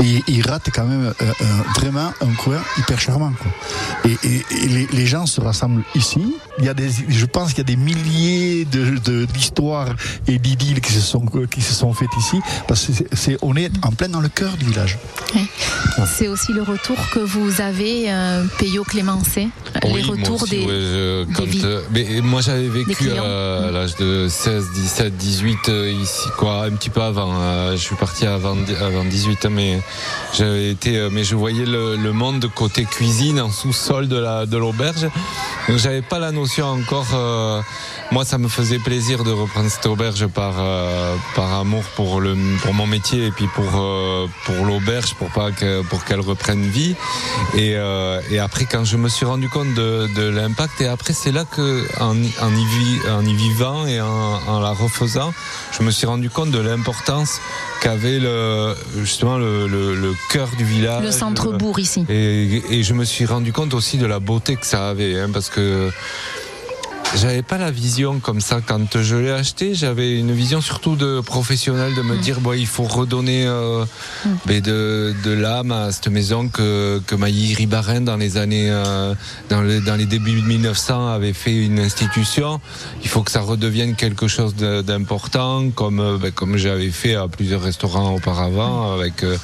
[0.04, 1.44] Et ils ratent quand même euh, euh,
[1.76, 3.32] vraiment un coin hyper charmant.
[3.32, 4.10] Quoi.
[4.10, 6.34] Et, et- et les, les gens se rassemblent ici.
[6.58, 9.88] Il y a des, je pense qu'il y a des milliers de, de- d'histoires
[10.26, 11.20] et d'idylles qui se sont,
[11.50, 12.38] qui se sont faites ici.
[12.68, 14.98] Parce que c'est, on est en plein dans le cœur du village.
[16.18, 19.48] C'est aussi le retour que vous avez, euh, Peyo Clémencé,
[19.84, 21.60] Oui, moi retours aussi, des, ouais, je- des quand, vies.
[21.64, 26.64] euh, mais moi j'avais vécu euh, à l'âge de 16, 17, 18 euh, ici quoi,
[26.64, 27.32] un petit peu avant.
[27.40, 29.80] euh, je suis parti avant, avant 18 ans, mais
[30.34, 34.46] j'avais été, euh, mais je voyais le, le monde côté cuisine en sous-sol de la
[34.46, 35.08] de l'auberge.
[35.68, 37.06] Donc j'avais pas la notion encore.
[38.12, 42.36] Moi, ça me faisait plaisir de reprendre cette auberge par euh, par amour pour le
[42.62, 46.62] pour mon métier et puis pour euh, pour l'auberge pour pas que pour qu'elle reprenne
[46.68, 46.94] vie.
[47.56, 51.14] Et euh, et après quand je me suis rendu compte de, de l'impact et après
[51.14, 51.66] c'est là que
[52.00, 52.10] en,
[52.46, 54.06] en y, vi- en y vivant et en,
[54.46, 55.32] en la refaisant,
[55.76, 57.40] je me suis rendu compte de l'importance
[57.80, 61.02] qu'avait le justement le, le, le cœur du village.
[61.02, 62.04] Le centre-bourg ici.
[62.10, 65.30] Et, et je me suis rendu compte aussi de la beauté que ça avait, hein,
[65.32, 65.90] parce que
[67.14, 69.74] J'avais pas la vision comme ça quand je l'ai acheté.
[69.74, 73.84] J'avais une vision surtout de professionnel, de me dire bon, il faut redonner euh,
[74.46, 79.14] ben, de, de l'âme à cette maison que que Maï Ribarin dans les années euh,
[79.50, 82.60] dans, les, dans les débuts de 1900 avait fait une institution.
[83.02, 87.28] Il faut que ça redevienne quelque chose d'important, comme euh, ben, comme j'avais fait à
[87.28, 89.36] plusieurs restaurants auparavant avec, euh,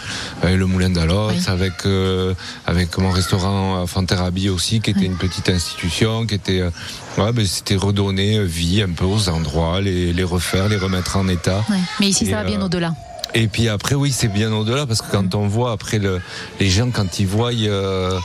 [0.42, 2.34] avec le Moulin d'Alos, avec euh,
[2.66, 6.70] avec mon restaurant à Fonterrabie aussi, qui était une petite institution, qui était euh,
[7.18, 11.16] ouais, ben, c'était redonner euh, vie un peu aux endroits, les, les refaire, les remettre
[11.16, 11.64] en état.
[11.70, 11.76] Ouais.
[12.00, 12.94] Mais ici, Et, ça va bien euh, au-delà.
[13.34, 16.20] Et puis après, oui, c'est bien au-delà parce que quand on voit après le,
[16.60, 18.18] les gens, quand ils voient euh,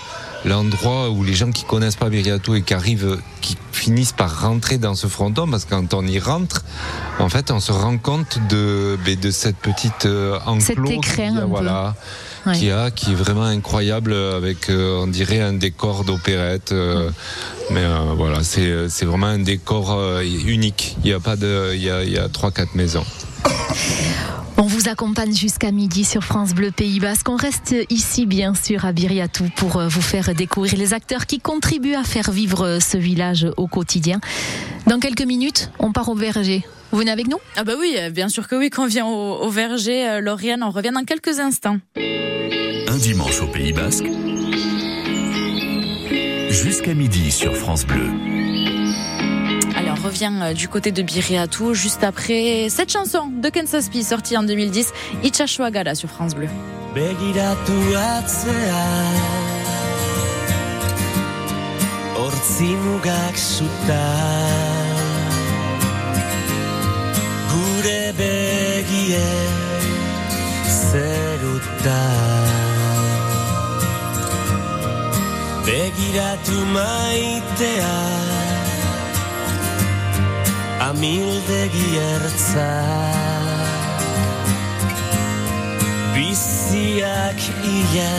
[0.45, 4.77] l'endroit où les gens qui connaissent pas Viriato et qui arrivent, qui finissent par rentrer
[4.77, 6.63] dans ce fronton, parce que quand on y rentre,
[7.19, 10.07] en fait, on se rend compte de, ben, de cette petite
[10.45, 11.97] enclos Cet écrin a, un peu.
[12.45, 12.57] Ouais.
[12.57, 16.73] qui a, qui est vraiment incroyable avec, euh, on dirait un décor d'opérette.
[16.73, 17.09] euh,
[17.71, 20.97] mais euh, voilà, c'est vraiment un décor unique.
[21.03, 23.05] Il y a pas de, il y a, il y a trois quatre maisons.
[24.57, 27.27] On vous accompagne jusqu'à midi sur France Bleu Pays Basque.
[27.29, 31.95] On reste ici, bien sûr, à Biriatou pour vous faire découvrir les acteurs qui contribuent
[31.95, 34.19] à faire vivre ce village au quotidien.
[34.87, 36.65] Dans quelques minutes, on part au verger.
[36.93, 37.39] Vous venez avec nous?
[37.55, 40.21] Ah bah oui, euh, bien sûr que oui, quand on vient au, au verger, euh,
[40.21, 41.79] Lauriane, on revient dans quelques instants.
[41.97, 44.05] Un dimanche au Pays Basque.
[46.51, 48.05] Jusqu'à midi sur France Bleu.
[49.75, 54.03] Allez, on revient euh, du côté de Biriatou juste après cette chanson de Kansas P
[54.03, 56.47] sortie en 2010, Itchashwagada sur France Bleu.
[56.93, 58.85] Begiratu atzea
[62.15, 64.72] Hortzi mugak zuta
[67.53, 69.29] Gure begie
[70.91, 72.01] zeruta.
[75.65, 77.97] Begiratu maitea
[80.89, 82.71] Amildegi ertza.
[86.15, 87.39] Biziak
[87.77, 88.13] ia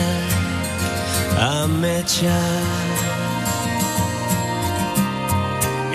[1.51, 2.39] ametsa.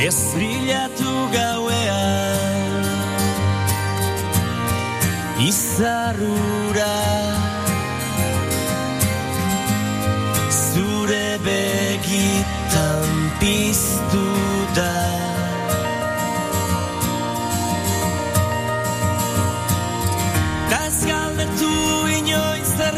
[0.07, 2.50] Ez bilatu gauean
[5.41, 6.97] Izarrura
[10.51, 13.09] Zure begitan
[13.41, 14.27] piztu
[14.77, 14.97] da.
[20.71, 21.73] Ta ez galdetu
[22.19, 22.97] inoiz zer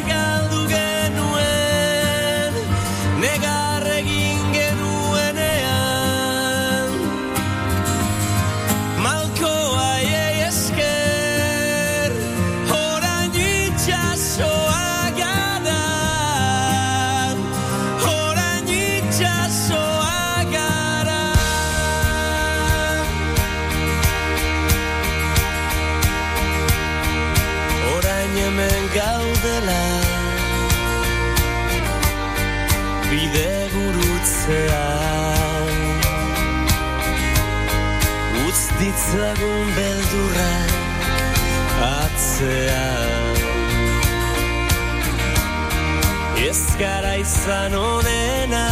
[38.83, 40.71] ditzagun beldurrak
[42.03, 43.37] atzean.
[46.49, 48.69] Ez gara izan onena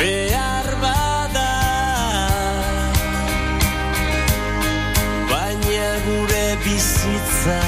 [0.00, 1.52] behar bada.
[5.30, 7.62] Baina gure bizitza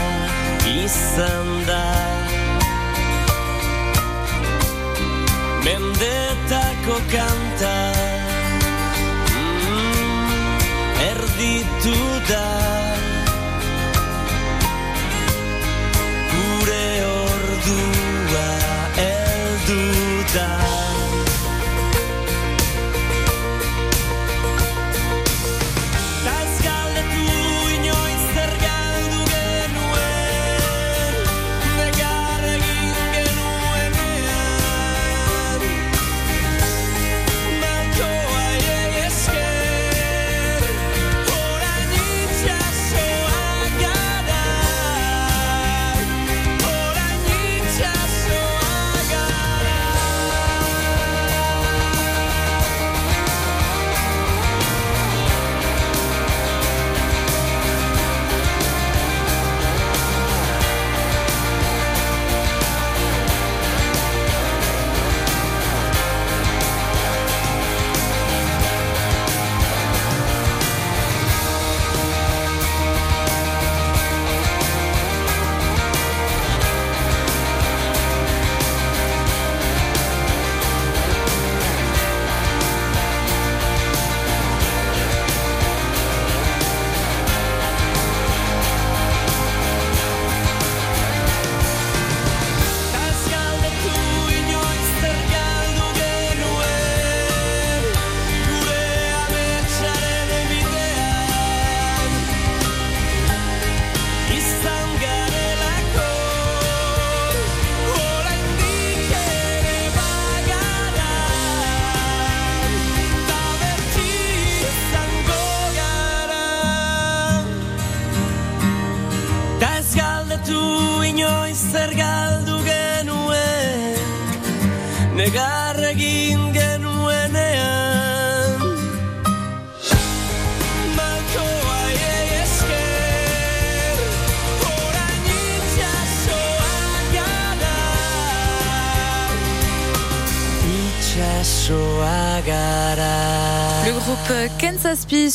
[0.84, 1.86] izan da.
[5.64, 7.49] Mendetako kanta
[11.41, 11.97] erditu
[12.28, 12.47] da.
[16.32, 18.49] Gure ordua
[19.09, 19.82] eldu
[20.34, 20.79] da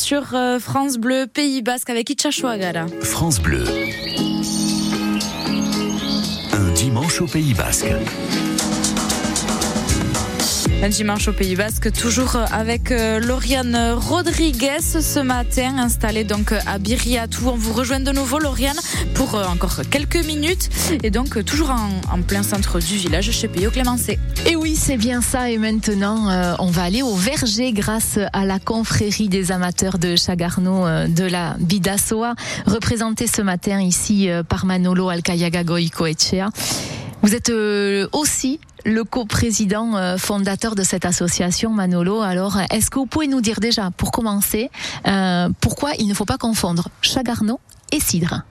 [0.05, 2.85] sur euh, France Bleu, Pays Basque avec Itchachouagara.
[3.01, 3.63] France Bleu.
[6.53, 7.87] Un dimanche au Pays Basque.
[10.83, 16.77] Un dimanche au Pays Basque, toujours avec euh, Lauriane Rodriguez ce matin, installée donc à
[16.77, 17.47] Biriatou.
[17.47, 18.77] On vous rejoint de nouveau, Lauriane,
[19.15, 20.69] pour euh, encore quelques minutes.
[21.01, 24.19] Et donc, toujours en, en plein centre du village, chez Payot Clémencé.
[24.45, 25.49] Et c'est bien ça.
[25.49, 30.15] Et maintenant, euh, on va aller au verger grâce à la confrérie des amateurs de
[30.15, 36.49] Chagarno euh, de la Bidassoa, représentée ce matin ici euh, par Manolo Alcayaga Goicoechea.
[37.21, 42.21] Vous êtes euh, aussi le coprésident fondateur de cette association, Manolo.
[42.21, 44.69] Alors, est-ce que vous pouvez nous dire déjà, pour commencer,
[45.59, 47.59] pourquoi il ne faut pas confondre Chagarno
[47.91, 48.43] et cidre?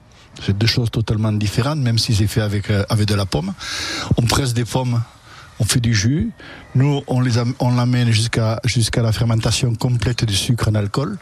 [0.45, 3.55] C'est deux choses totalement différentes, même si c'est fait avec, avec de la pomme.
[4.17, 5.01] On presse des pommes,
[5.61, 6.31] on fait du jus.
[6.75, 11.17] Nous, on les on l'amène jusqu'à jusqu'à la fermentation complète du sucre en alcool.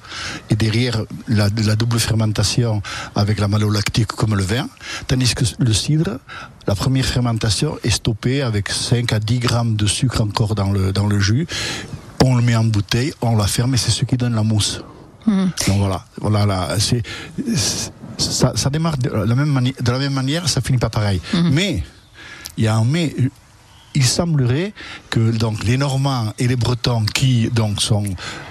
[0.50, 2.82] Et derrière, la, la double fermentation
[3.14, 4.68] avec la malolactique comme le vin.
[5.06, 6.18] Tandis que le cidre,
[6.66, 10.92] la première fermentation est stoppée avec 5 à 10 grammes de sucre encore dans le,
[10.92, 11.46] dans le jus.
[12.24, 14.82] On le met en bouteille, on la ferme et c'est ce qui donne la mousse.
[15.68, 17.02] Donc voilà, voilà, là, c'est,
[18.18, 21.20] ça, ça démarre de la même manière, de la même manière, ça finit pas pareil.
[21.52, 21.82] Mais
[22.56, 23.14] il y a un mais.
[23.94, 24.72] Il semblerait
[25.10, 28.04] que donc les Normands et les Bretons, qui donc sont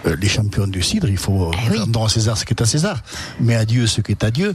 [0.06, 3.02] euh, les champions du cidre, il faut rendre à César ce qui est à César,
[3.40, 4.54] mais à Dieu ce qui est à Dieu.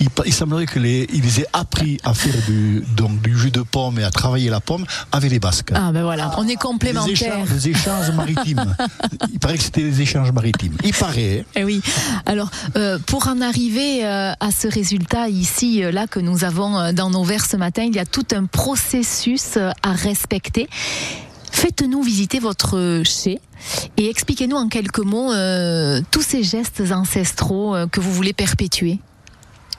[0.00, 3.62] Il, il semblerait que les, ils aient appris à faire du donc du jus de
[3.62, 5.72] pomme et à travailler la pomme avec les Basques.
[5.74, 7.12] Ah ben voilà, on est complémentaires.
[7.12, 8.74] échanges, des échanges maritimes.
[9.32, 10.76] il paraît que c'était des échanges maritimes.
[10.84, 11.44] Il paraît.
[11.56, 11.80] Eh oui.
[12.26, 16.92] Alors, euh, pour en arriver euh, à ce résultat ici, euh, là que nous avons
[16.92, 20.68] dans nos verres ce matin, il y a tout un processus à respecter.
[21.50, 23.40] Faites-nous visiter votre chez
[23.96, 29.00] et expliquez-nous en quelques mots euh, tous ces gestes ancestraux que vous voulez perpétuer.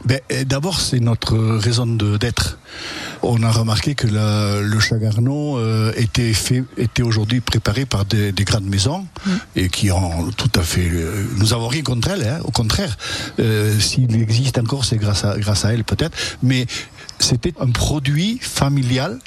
[0.06, 2.58] Ben, euh, D'abord, c'est notre raison d'être.
[3.22, 8.32] On a remarqué que le, le chagarneau euh, était fait, était aujourd'hui préparé par des,
[8.32, 9.06] des grandes maisons
[9.56, 10.88] et qui ont tout à fait.
[10.90, 12.98] euh, nous avons rien contre elles, hein, au contraire.
[13.40, 16.16] Euh, S'il existe encore, c'est grâce à grâce à elles peut-être.
[16.42, 16.66] Mais
[17.20, 19.20] c'était un produit familial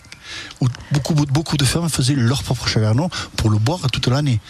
[0.60, 4.40] où beaucoup, beaucoup de femmes faisaient leur propre chagarneau pour le boire toute l'année.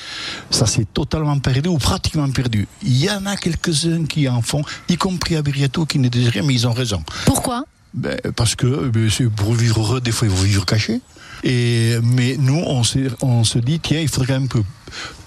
[0.50, 2.66] Ça s'est totalement perdu ou pratiquement perdu.
[2.82, 6.28] Il y en a quelques-uns qui en font, y compris à Biriato, qui ne disent
[6.28, 7.02] rien, mais ils ont raison.
[7.24, 7.64] Pourquoi?
[7.94, 11.00] Ben, Parce que ben, c'est pour vivre heureux, des fois il faut vivre caché.
[11.44, 12.82] Et, mais nous, on,
[13.22, 14.58] on se dit, tiens, il faudrait quand même que,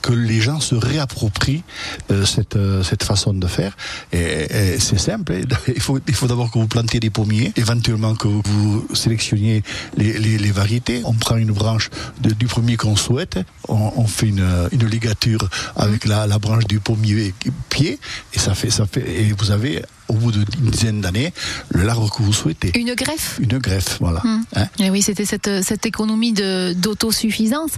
[0.01, 1.63] que les gens se réapproprient
[2.11, 3.75] euh, cette, euh, cette façon de faire.
[4.13, 4.17] Et,
[4.75, 5.55] et c'est simple, hein.
[5.75, 9.63] il faut, il faut d'abord que vous plantiez des pommiers, éventuellement que vous sélectionniez
[9.97, 11.01] les, les, les variétés.
[11.05, 11.89] On prend une branche
[12.21, 16.65] de- du pommier qu'on souhaite, on, on fait une, une ligature avec la, la branche
[16.65, 17.33] du pommier
[17.69, 17.99] pied,
[18.33, 21.33] et ça fait, ça fait, et vous avez au bout d'une dizaine d'années
[21.69, 22.71] le l'arbre que vous souhaitez.
[22.77, 24.21] Une greffe Une greffe, voilà.
[24.23, 24.41] Hmm.
[24.55, 27.71] Hein Eh oui, c'était cette, cette économie de- d'autosuffisance.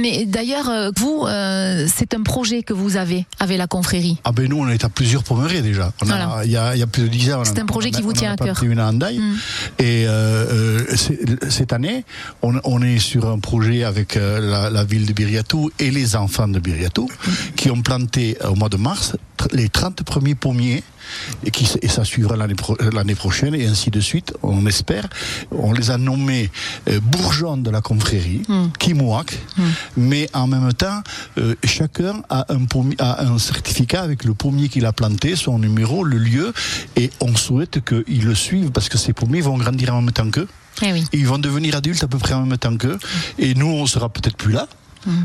[0.00, 4.18] Mais d'ailleurs, euh, vous, euh, c'est un projet que vous avez avec la confrérie.
[4.24, 5.86] Ah ben nous on est à plusieurs pommerés déjà.
[5.86, 6.40] A- Voilà.
[6.44, 7.42] Il y, a, il y a plus de 10 ans.
[7.44, 8.62] C'est un projet on a- qui vous tient à cœur.
[8.62, 9.18] une à Handaï.
[9.18, 9.36] Mm.
[9.78, 10.84] Et euh,
[11.48, 12.04] cette année,
[12.42, 16.48] on, on est sur un projet avec la, la ville de Biriatou et les enfants
[16.48, 17.08] de Biriatou
[17.56, 19.16] qui ont planté au mois de mars
[19.52, 20.82] les 30 premiers pommiers.
[21.44, 24.66] Et, qui, s- et ça suivra l'année pro- l'année prochaine et ainsi de suite, on
[24.66, 25.08] espère.
[25.50, 26.50] On les a nommés
[26.88, 28.42] euh, bourgeons de la confrérie,
[28.78, 29.38] Kimouak,
[29.96, 31.02] mais en même temps,
[31.38, 35.58] euh, chacun a un, pommier- a un certificat avec le pommier qu'il a planté, son
[35.58, 36.52] numéro, le lieu,
[36.96, 40.30] et on souhaite qu'ils le suivent parce que ces pommiers vont grandir en même temps
[40.30, 40.48] qu'eux.
[40.82, 41.04] Eh oui.
[41.12, 42.98] Ils vont devenir adultes à peu près en même temps qu'eux.
[43.38, 44.66] Et nous, on sera peut-être plus là.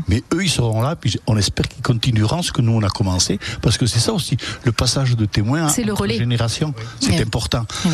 [0.08, 2.88] Mais eux, ils seront là, puis on espère qu'ils continueront ce que nous, on a
[2.88, 3.38] commencé.
[3.62, 6.74] Parce que c'est ça aussi, le passage de témoins C'est le générations.
[7.00, 7.20] C'est Oui.
[7.22, 7.64] important.
[7.86, 7.92] Oui.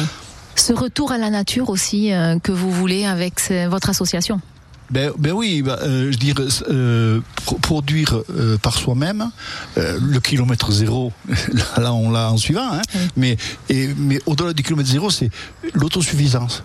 [0.56, 4.40] Ce retour à la nature aussi euh, que vous voulez avec votre association.
[4.90, 9.30] Ben, ben oui, ben, euh, je dirais, euh, pro- produire euh, par soi-même,
[9.78, 11.12] euh, le kilomètre zéro,
[11.76, 12.82] là, on l'a en suivant, hein,
[13.16, 13.36] mais,
[13.68, 15.30] et, mais au-delà du kilomètre zéro, c'est
[15.74, 16.62] l'autosuffisance.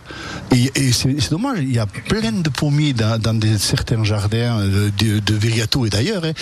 [0.51, 4.59] Et, et c'est dommage, il y a plein de pommiers dans, dans des, certains jardins
[4.59, 6.33] euh, de, de Viriato et d'ailleurs, hein,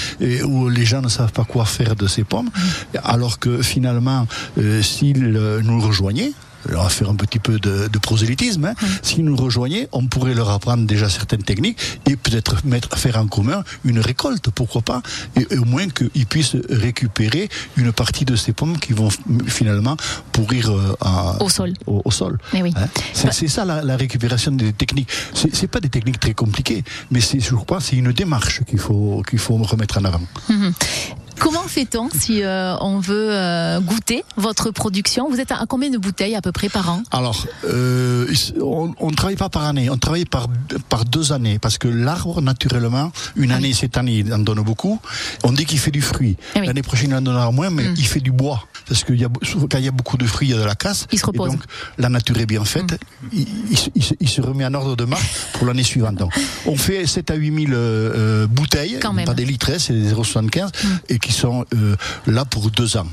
[0.43, 2.49] où les gens ne savent pas quoi faire de ces pommes,
[3.03, 4.27] alors que finalement,
[4.57, 5.31] euh, s'ils
[5.63, 6.33] nous rejoignaient,
[6.77, 8.73] on va faire un petit peu de, de prosélytisme, hein.
[9.01, 13.27] s'ils nous rejoignaient, on pourrait leur apprendre déjà certaines techniques et peut-être mettre, faire en
[13.27, 15.01] commun une récolte, pourquoi pas,
[15.35, 19.09] et, et au moins qu'ils puissent récupérer une partie de ces pommes qui vont
[19.47, 19.97] finalement
[20.31, 21.73] pourrir euh, à- Au sol.
[21.85, 22.37] Au, au sol.
[22.53, 22.73] Eh oui.
[22.75, 22.87] Hein.
[23.13, 25.09] C'est c'est ça la, la récupération des techniques.
[25.33, 28.79] C'est c'est pas des techniques très compliquées, mais c'est, je crois, c'est une démarche qu'il
[28.79, 30.21] faut qu'il faut remettre en avant.
[30.49, 30.73] Mhm.
[31.39, 35.29] Comment fait-on si euh, on veut euh, goûter votre production?
[35.29, 37.01] Vous êtes à, à combien de bouteilles à peu près par an?
[37.11, 38.27] Alors, euh,
[38.61, 40.47] on ne travaille pas par année, on travaille par,
[40.89, 44.99] par deux années, parce que l'arbre, naturellement, une année, cette année, il en donne beaucoup.
[45.43, 46.35] On dit qu'il fait du fruit.
[46.55, 46.67] Eh oui.
[46.67, 47.95] L'année prochaine, il en donnera moins, mais Mm.
[47.97, 48.67] il fait du bois.
[48.89, 49.29] Parce que y a,
[49.69, 51.07] quand il y a beaucoup de fruits, il y a de la casse.
[51.11, 51.47] Il se repose.
[51.47, 51.63] Et donc,
[51.97, 52.91] la nature est bien faite.
[52.93, 53.27] Mm.
[53.33, 56.15] Il, il se- il se, il se remet en ordre de marche pour l'année suivante.
[56.15, 56.33] Donc,
[56.65, 58.11] on fait 7 à 8 000 euh,
[58.43, 59.25] euh, bouteilles, Quand même.
[59.25, 60.87] pas des litres, hein, c'est des 0,75, Mm.
[61.09, 61.95] et qui sont euh,
[62.27, 63.07] là pour deux ans.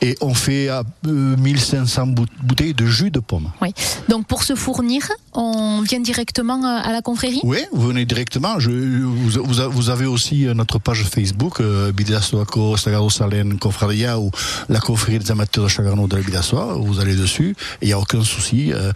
[0.00, 3.50] Et on fait euh, 1500 bout- bouteilles de jus de pomme.
[3.60, 3.72] Oui.
[4.08, 5.02] Donc pour se fournir,
[5.32, 7.40] on vient directement à la confrérie?
[7.44, 8.58] Oui, vous venez directement.
[8.58, 14.18] Je, vous, vous a- vous avez aussi notre page Facebook, euh, Bidassoaco, Sagaro Salen, Confradia,
[14.18, 14.30] ou
[14.68, 16.74] la confrérie des amateurs de Chagarno de la Bidassoa.
[16.78, 18.72] Vous allez dessus, il n'y a aucun souci.
[18.72, 18.92] euh.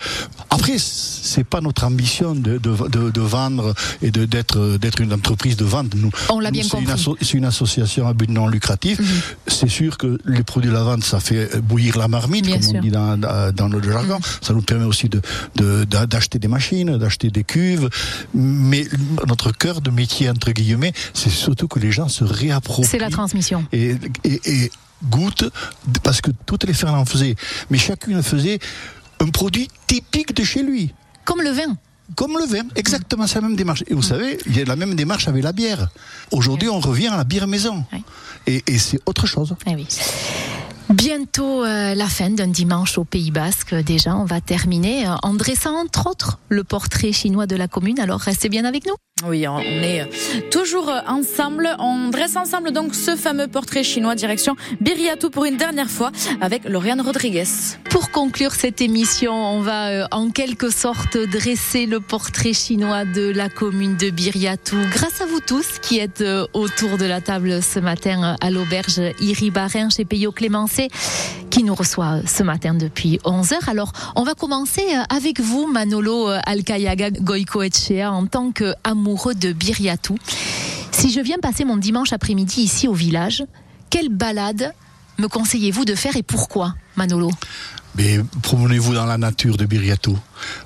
[0.50, 5.12] Après, c'est pas notre ambition de, de, de, de vendre et de d'être d'être une
[5.12, 5.94] entreprise de vente.
[5.94, 6.86] Nous, On l'a bien compris.
[7.20, 8.98] c'est une association à but non lucratif.
[9.00, 9.06] Mhm.
[9.46, 12.62] C'est sûr que les produits de la vente, ça fait bouillir la marmite, Bien comme
[12.62, 12.72] sûr.
[12.74, 12.78] Mhm.
[12.78, 14.18] on dit dans, dans notre jargon.
[14.40, 15.20] Ça nous permet aussi de-
[15.84, 17.88] d'acheter des machines, d'acheter des cuves.
[18.34, 18.86] Mais
[19.26, 22.88] notre cœur de métier, entre guillemets, c'est surtout que les gens se réapproprient.
[22.88, 23.64] C'est la transmission.
[23.72, 24.70] Et, et, et
[25.04, 25.50] goûtent,
[26.02, 27.36] parce que toutes les fermes en faisaient.
[27.70, 28.58] Mais chacune faisait
[29.20, 30.92] un produit typique de chez lui.
[31.24, 31.76] Comme le vin.
[32.14, 33.82] Comme le vin, exactement, c'est la même démarche.
[33.88, 35.88] Et vous savez, il y a la même démarche avec la bière.
[36.30, 37.84] Aujourd'hui, on revient à la bière maison.
[38.46, 39.56] Et, et c'est autre chose.
[39.66, 39.88] Eh oui.
[40.88, 43.74] Bientôt euh, la fin d'un dimanche au Pays Basque.
[43.74, 47.98] Déjà, on va terminer euh, en dressant entre autres le portrait chinois de la commune.
[47.98, 48.94] Alors restez bien avec nous.
[49.24, 50.10] Oui, on est
[50.50, 51.74] toujours ensemble.
[51.78, 56.12] On dresse ensemble donc ce fameux portrait chinois direction Biriatou pour une dernière fois
[56.42, 57.46] avec Lauriane Rodriguez.
[57.88, 63.30] Pour conclure cette émission, on va euh, en quelque sorte dresser le portrait chinois de
[63.30, 64.76] la commune de Biriatou.
[64.90, 69.00] Grâce à vous tous qui êtes euh, autour de la table ce matin à l'auberge
[69.18, 70.88] Iribarin chez Peyo Clémencé,
[71.48, 73.70] qui nous reçoit euh, ce matin depuis 11h.
[73.70, 78.52] Alors, on va commencer avec vous, Manolo Alcayaga Goico Etchea, en tant
[79.06, 80.18] qu'amoureux de Biriatou.
[80.90, 83.44] Si je viens passer mon dimanche après-midi ici au village,
[83.88, 84.72] quelle balade
[85.18, 87.30] me conseillez-vous de faire et pourquoi, Manolo?
[87.94, 90.18] Mais promenez-vous dans la nature de Biriatou.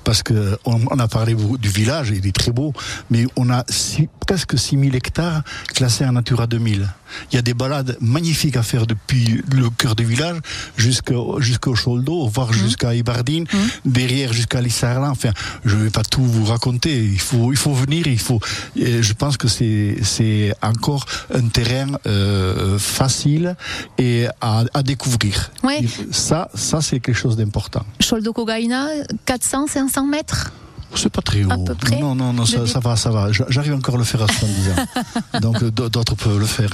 [0.04, 2.72] Parce que on, on a parlé du village, il est très beau,
[3.10, 5.42] mais on a six- presque 6000 hectares
[5.74, 6.88] classés en Natura 2000.
[7.32, 10.38] Il y a des balades magnifiques à faire depuis le cœur du village
[10.76, 13.46] jusqu'au jusqu'au Choldo, voire jusqu'à Ibardine,
[13.84, 15.10] derrière jusqu'à Lissarlan.
[15.10, 15.30] Enfin,
[15.64, 17.02] je ne vais pas tout vous raconter.
[17.04, 18.06] Il faut, il faut venir.
[18.06, 18.38] Il faut.
[18.76, 21.04] et je pense que c'est, c'est encore
[21.34, 23.56] un terrain euh, facile
[23.98, 25.50] et à, à découvrir.
[25.64, 25.80] Ouais.
[26.12, 27.84] Ça, ça c'est quelque chose d'important.
[28.00, 28.86] Choldo Kogaina,
[29.26, 30.52] 400, 500 mètres
[30.94, 31.50] C'est pas très haut.
[31.50, 33.30] À peu près non, non, non, ça, ça va, ça va.
[33.32, 35.40] J'arrive encore à le faire à 70 ans.
[35.40, 36.70] Donc euh, d'autres peuvent le faire.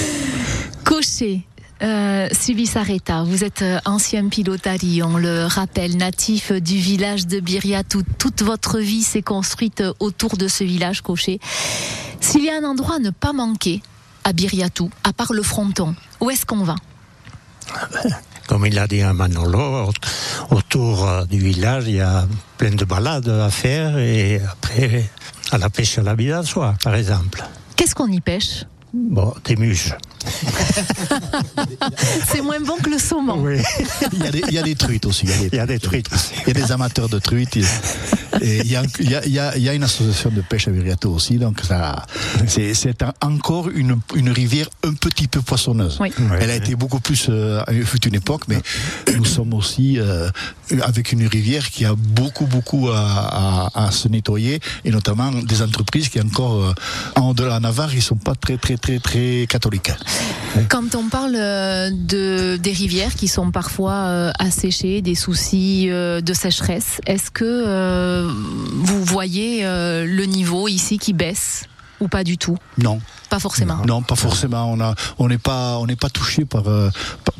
[0.84, 1.46] Cocher.
[1.82, 7.40] Euh, Suivi Sareta, vous êtes euh, ancien pilotari, on le rappelle, natif du village de
[7.40, 8.02] Biriatou.
[8.18, 11.40] Toute votre vie s'est construite autour de ce village Cocher.
[12.20, 13.80] S'il y a un endroit à ne pas manquer
[14.24, 16.76] à Biriatou, à part le fronton, où est-ce qu'on va?
[18.50, 22.26] Comme il a dit à Manolo, aut- autour euh, du village, il y a
[22.58, 25.08] plein de balades à faire et après,
[25.52, 27.44] à la pêche à la bidassoie, par exemple.
[27.76, 28.64] Qu'est-ce qu'on y pêche?
[28.92, 29.92] Bon, des muches.
[32.28, 33.42] C'est moins bon que le saumon.
[33.42, 33.58] Oui.
[34.12, 35.26] Il y a des, il y a des truites aussi.
[35.26, 36.08] Il y a des, Il y a des truites.
[36.46, 37.56] il y a des amateurs de truites.
[38.42, 40.30] Et il y a, il y a- il y a- il y a une association
[40.30, 41.36] de pêche à Viriato aussi.
[41.36, 42.06] Donc ça,
[42.46, 45.98] c'est, c'est un- encore une, une rivière un petit peu poissonneuse.
[46.00, 46.12] Oui.
[46.40, 48.58] Elle a été beaucoup plus euh, fut une époque, mais
[49.16, 50.28] nous sommes aussi euh,
[50.82, 55.62] avec une rivière qui a beaucoup, beaucoup à, à- à se nettoyer, et notamment des
[55.62, 56.72] entreprises qui encore, euh,
[57.16, 59.90] en de la Navarre, ils sont pas très, très, très, très catholiques.
[60.68, 66.20] Quand on parle euh, de, des rivières qui sont parfois euh, asséchées, des soucis euh,
[66.20, 68.28] de sécheresse, est-ce que euh,
[68.72, 71.64] vous voyez euh, le niveau ici qui baisse
[72.00, 72.56] ou pas du tout?
[72.78, 73.00] Non.
[73.28, 73.78] Pas forcément.
[73.86, 74.70] Non, pas forcément.
[74.72, 76.90] On a, on n'est pas, on n'est pas touché par, euh,
[77.24, 77.34] par-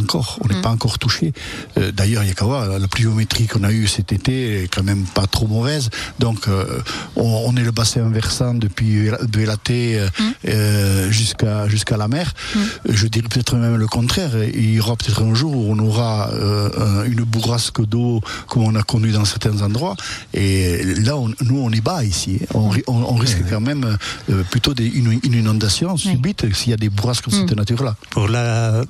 [0.00, 0.62] encore, on n'est Mm.
[0.62, 1.32] pas encore touché.
[1.78, 4.68] Euh, D'ailleurs, il y a qu'à voir, la pluviométrie qu'on a eue cet été est
[4.74, 5.90] quand même pas trop mauvaise.
[6.18, 6.80] Donc, euh,
[7.16, 10.22] on, on est le bassin versant depuis Bélaté euh, Mm.
[10.48, 12.32] euh, jusqu'à jusqu'à la mer.
[12.56, 12.60] Euh,
[13.00, 14.30] Je dirais peut-être même le contraire.
[14.54, 18.64] Il y aura peut-être un jour où on aura euh, un- une bourrasque d'eau comme
[18.64, 19.96] on a connu dans certains endroits.
[20.34, 22.40] Et là, on- nous, on est bas ici.
[22.54, 23.96] On, ri- on- on risque quand même
[24.30, 27.96] euh, plutôt des- une, une inondation subite s'il y a des bourrasques de cette nature-là.
[28.10, 28.82] Pour la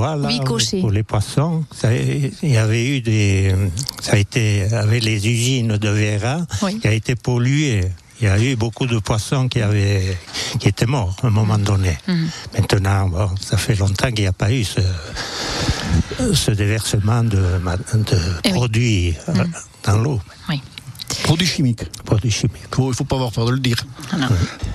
[0.00, 0.40] là, Oui,
[0.80, 1.64] pour les poissons,
[2.42, 3.54] il y avait eu des.
[4.00, 6.38] Ça a été avec les usines de Vera
[6.80, 7.84] qui a été pollué.
[8.20, 10.14] Il y a eu beaucoup de poissons qui, avaient,
[10.58, 11.96] qui étaient morts à un moment donné.
[12.52, 14.80] Maintenant, bon, ça fait longtemps qu'il n'y a pas eu ce,
[16.34, 19.32] ce déversement de, de produits euh,
[19.84, 20.20] dans l'eau.
[20.50, 20.60] Oui.
[21.22, 21.84] Produits chimiques.
[22.04, 22.56] Produits chimiques.
[22.78, 23.84] Il ne faut pas avoir peur de le dire.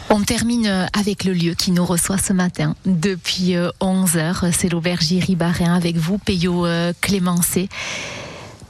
[0.09, 2.75] On termine euh, avec le lieu qui nous reçoit ce matin.
[2.85, 7.69] Depuis 11h, c'est l'aubergerie Barin avec vous, Peyo euh, Clémencé.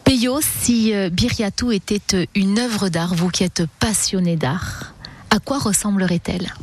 [0.06, 4.94] Peyo, si euh, Biriatou était euh, une œuvre d'art, vous qui êtes passionné d'art,
[5.32, 6.54] à quoi ressemblerait-elle?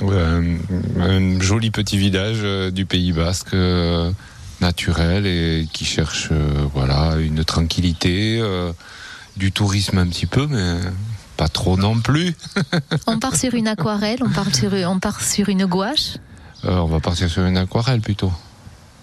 [0.00, 4.10] Un, joli petit village euh, du Pays Basque, euh,
[4.62, 8.72] naturel et qui cherche euh, voilà une tranquillité, euh,
[9.38, 10.80] du tourisme un petit peu, mais
[11.36, 12.34] pas trop non plus.
[13.06, 16.16] On part sur une aquarelle, on part sur, on part sur une gouache
[16.64, 18.32] Euh, on va partir sur une aquarelle plutôt.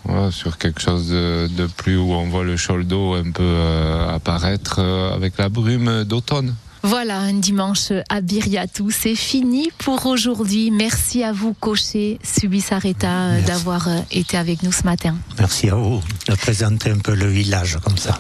[0.03, 3.41] Voilà, sur quelque chose de, de plus où on voit le chol d'eau un peu
[3.43, 6.53] euh, apparaître euh, avec la brume d'automne.
[6.83, 10.69] Voilà, un dimanche à Biriatou, c'est fini pour aujourd'hui.
[10.69, 15.15] Merci à vous, Cocher, Subisareta, d'avoir été avec nous ce matin.
[15.39, 18.19] Merci à vous de présenter un peu le village comme ça.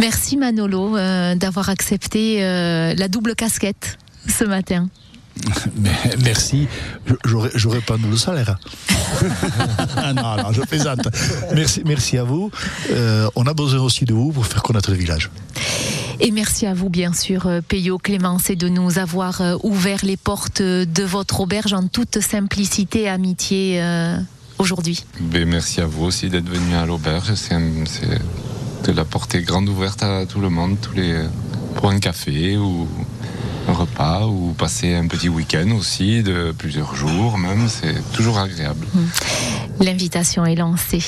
[0.00, 4.88] Merci Manolo euh, d'avoir accepté euh, la double casquette ce matin.
[5.76, 5.90] Mais
[6.22, 6.68] merci.
[7.24, 8.56] J'aurais, pas nous le salaire.
[9.96, 11.08] ah non, non, je plaisante.
[11.54, 12.50] Merci, merci à vous.
[12.92, 15.30] Euh, on a besoin aussi de vous pour faire connaître le village.
[16.20, 20.62] Et merci à vous, bien sûr, Peyo Clémence, et de nous avoir ouvert les portes
[20.62, 24.16] de votre auberge en toute simplicité et amitié euh,
[24.58, 25.04] aujourd'hui.
[25.20, 27.30] Ben, merci à vous aussi d'être venu à l'auberge.
[27.50, 28.20] Un- c'est
[28.84, 31.22] de la portée grande ouverte à tout le monde, tous les
[31.76, 32.86] pour un café ou
[33.68, 37.68] un repas ou passer un petit week-end aussi de plusieurs jours même.
[37.68, 38.86] C'est toujours agréable.
[39.80, 41.02] L'invitation est lancée.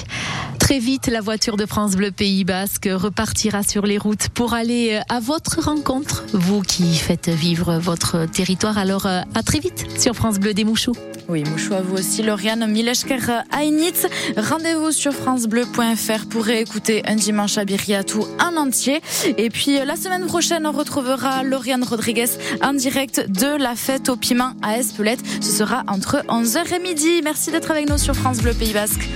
[0.58, 4.94] Très vite, la voiture de France Bleu Pays Basque repartira sur les routes pour aller
[4.94, 8.76] euh, à votre rencontre, vous qui faites vivre votre territoire.
[8.76, 10.96] Alors, euh, à très vite sur France Bleu des Mouchoux.
[11.28, 14.06] Oui, Mouchou à vous aussi, Lauriane Mileshker Ainitz.
[14.36, 19.00] Rendez-vous sur FranceBleu.fr pour écouter un dimanche à Biriatou en entier.
[19.36, 22.28] Et puis, euh, la semaine prochaine, on retrouvera Lauriane Rodriguez
[22.62, 25.20] en direct de la fête au piment à Espelette.
[25.40, 27.20] Ce sera entre 11h et midi.
[27.22, 29.08] Merci d'être avec nous sur France Bleu Pays Basque.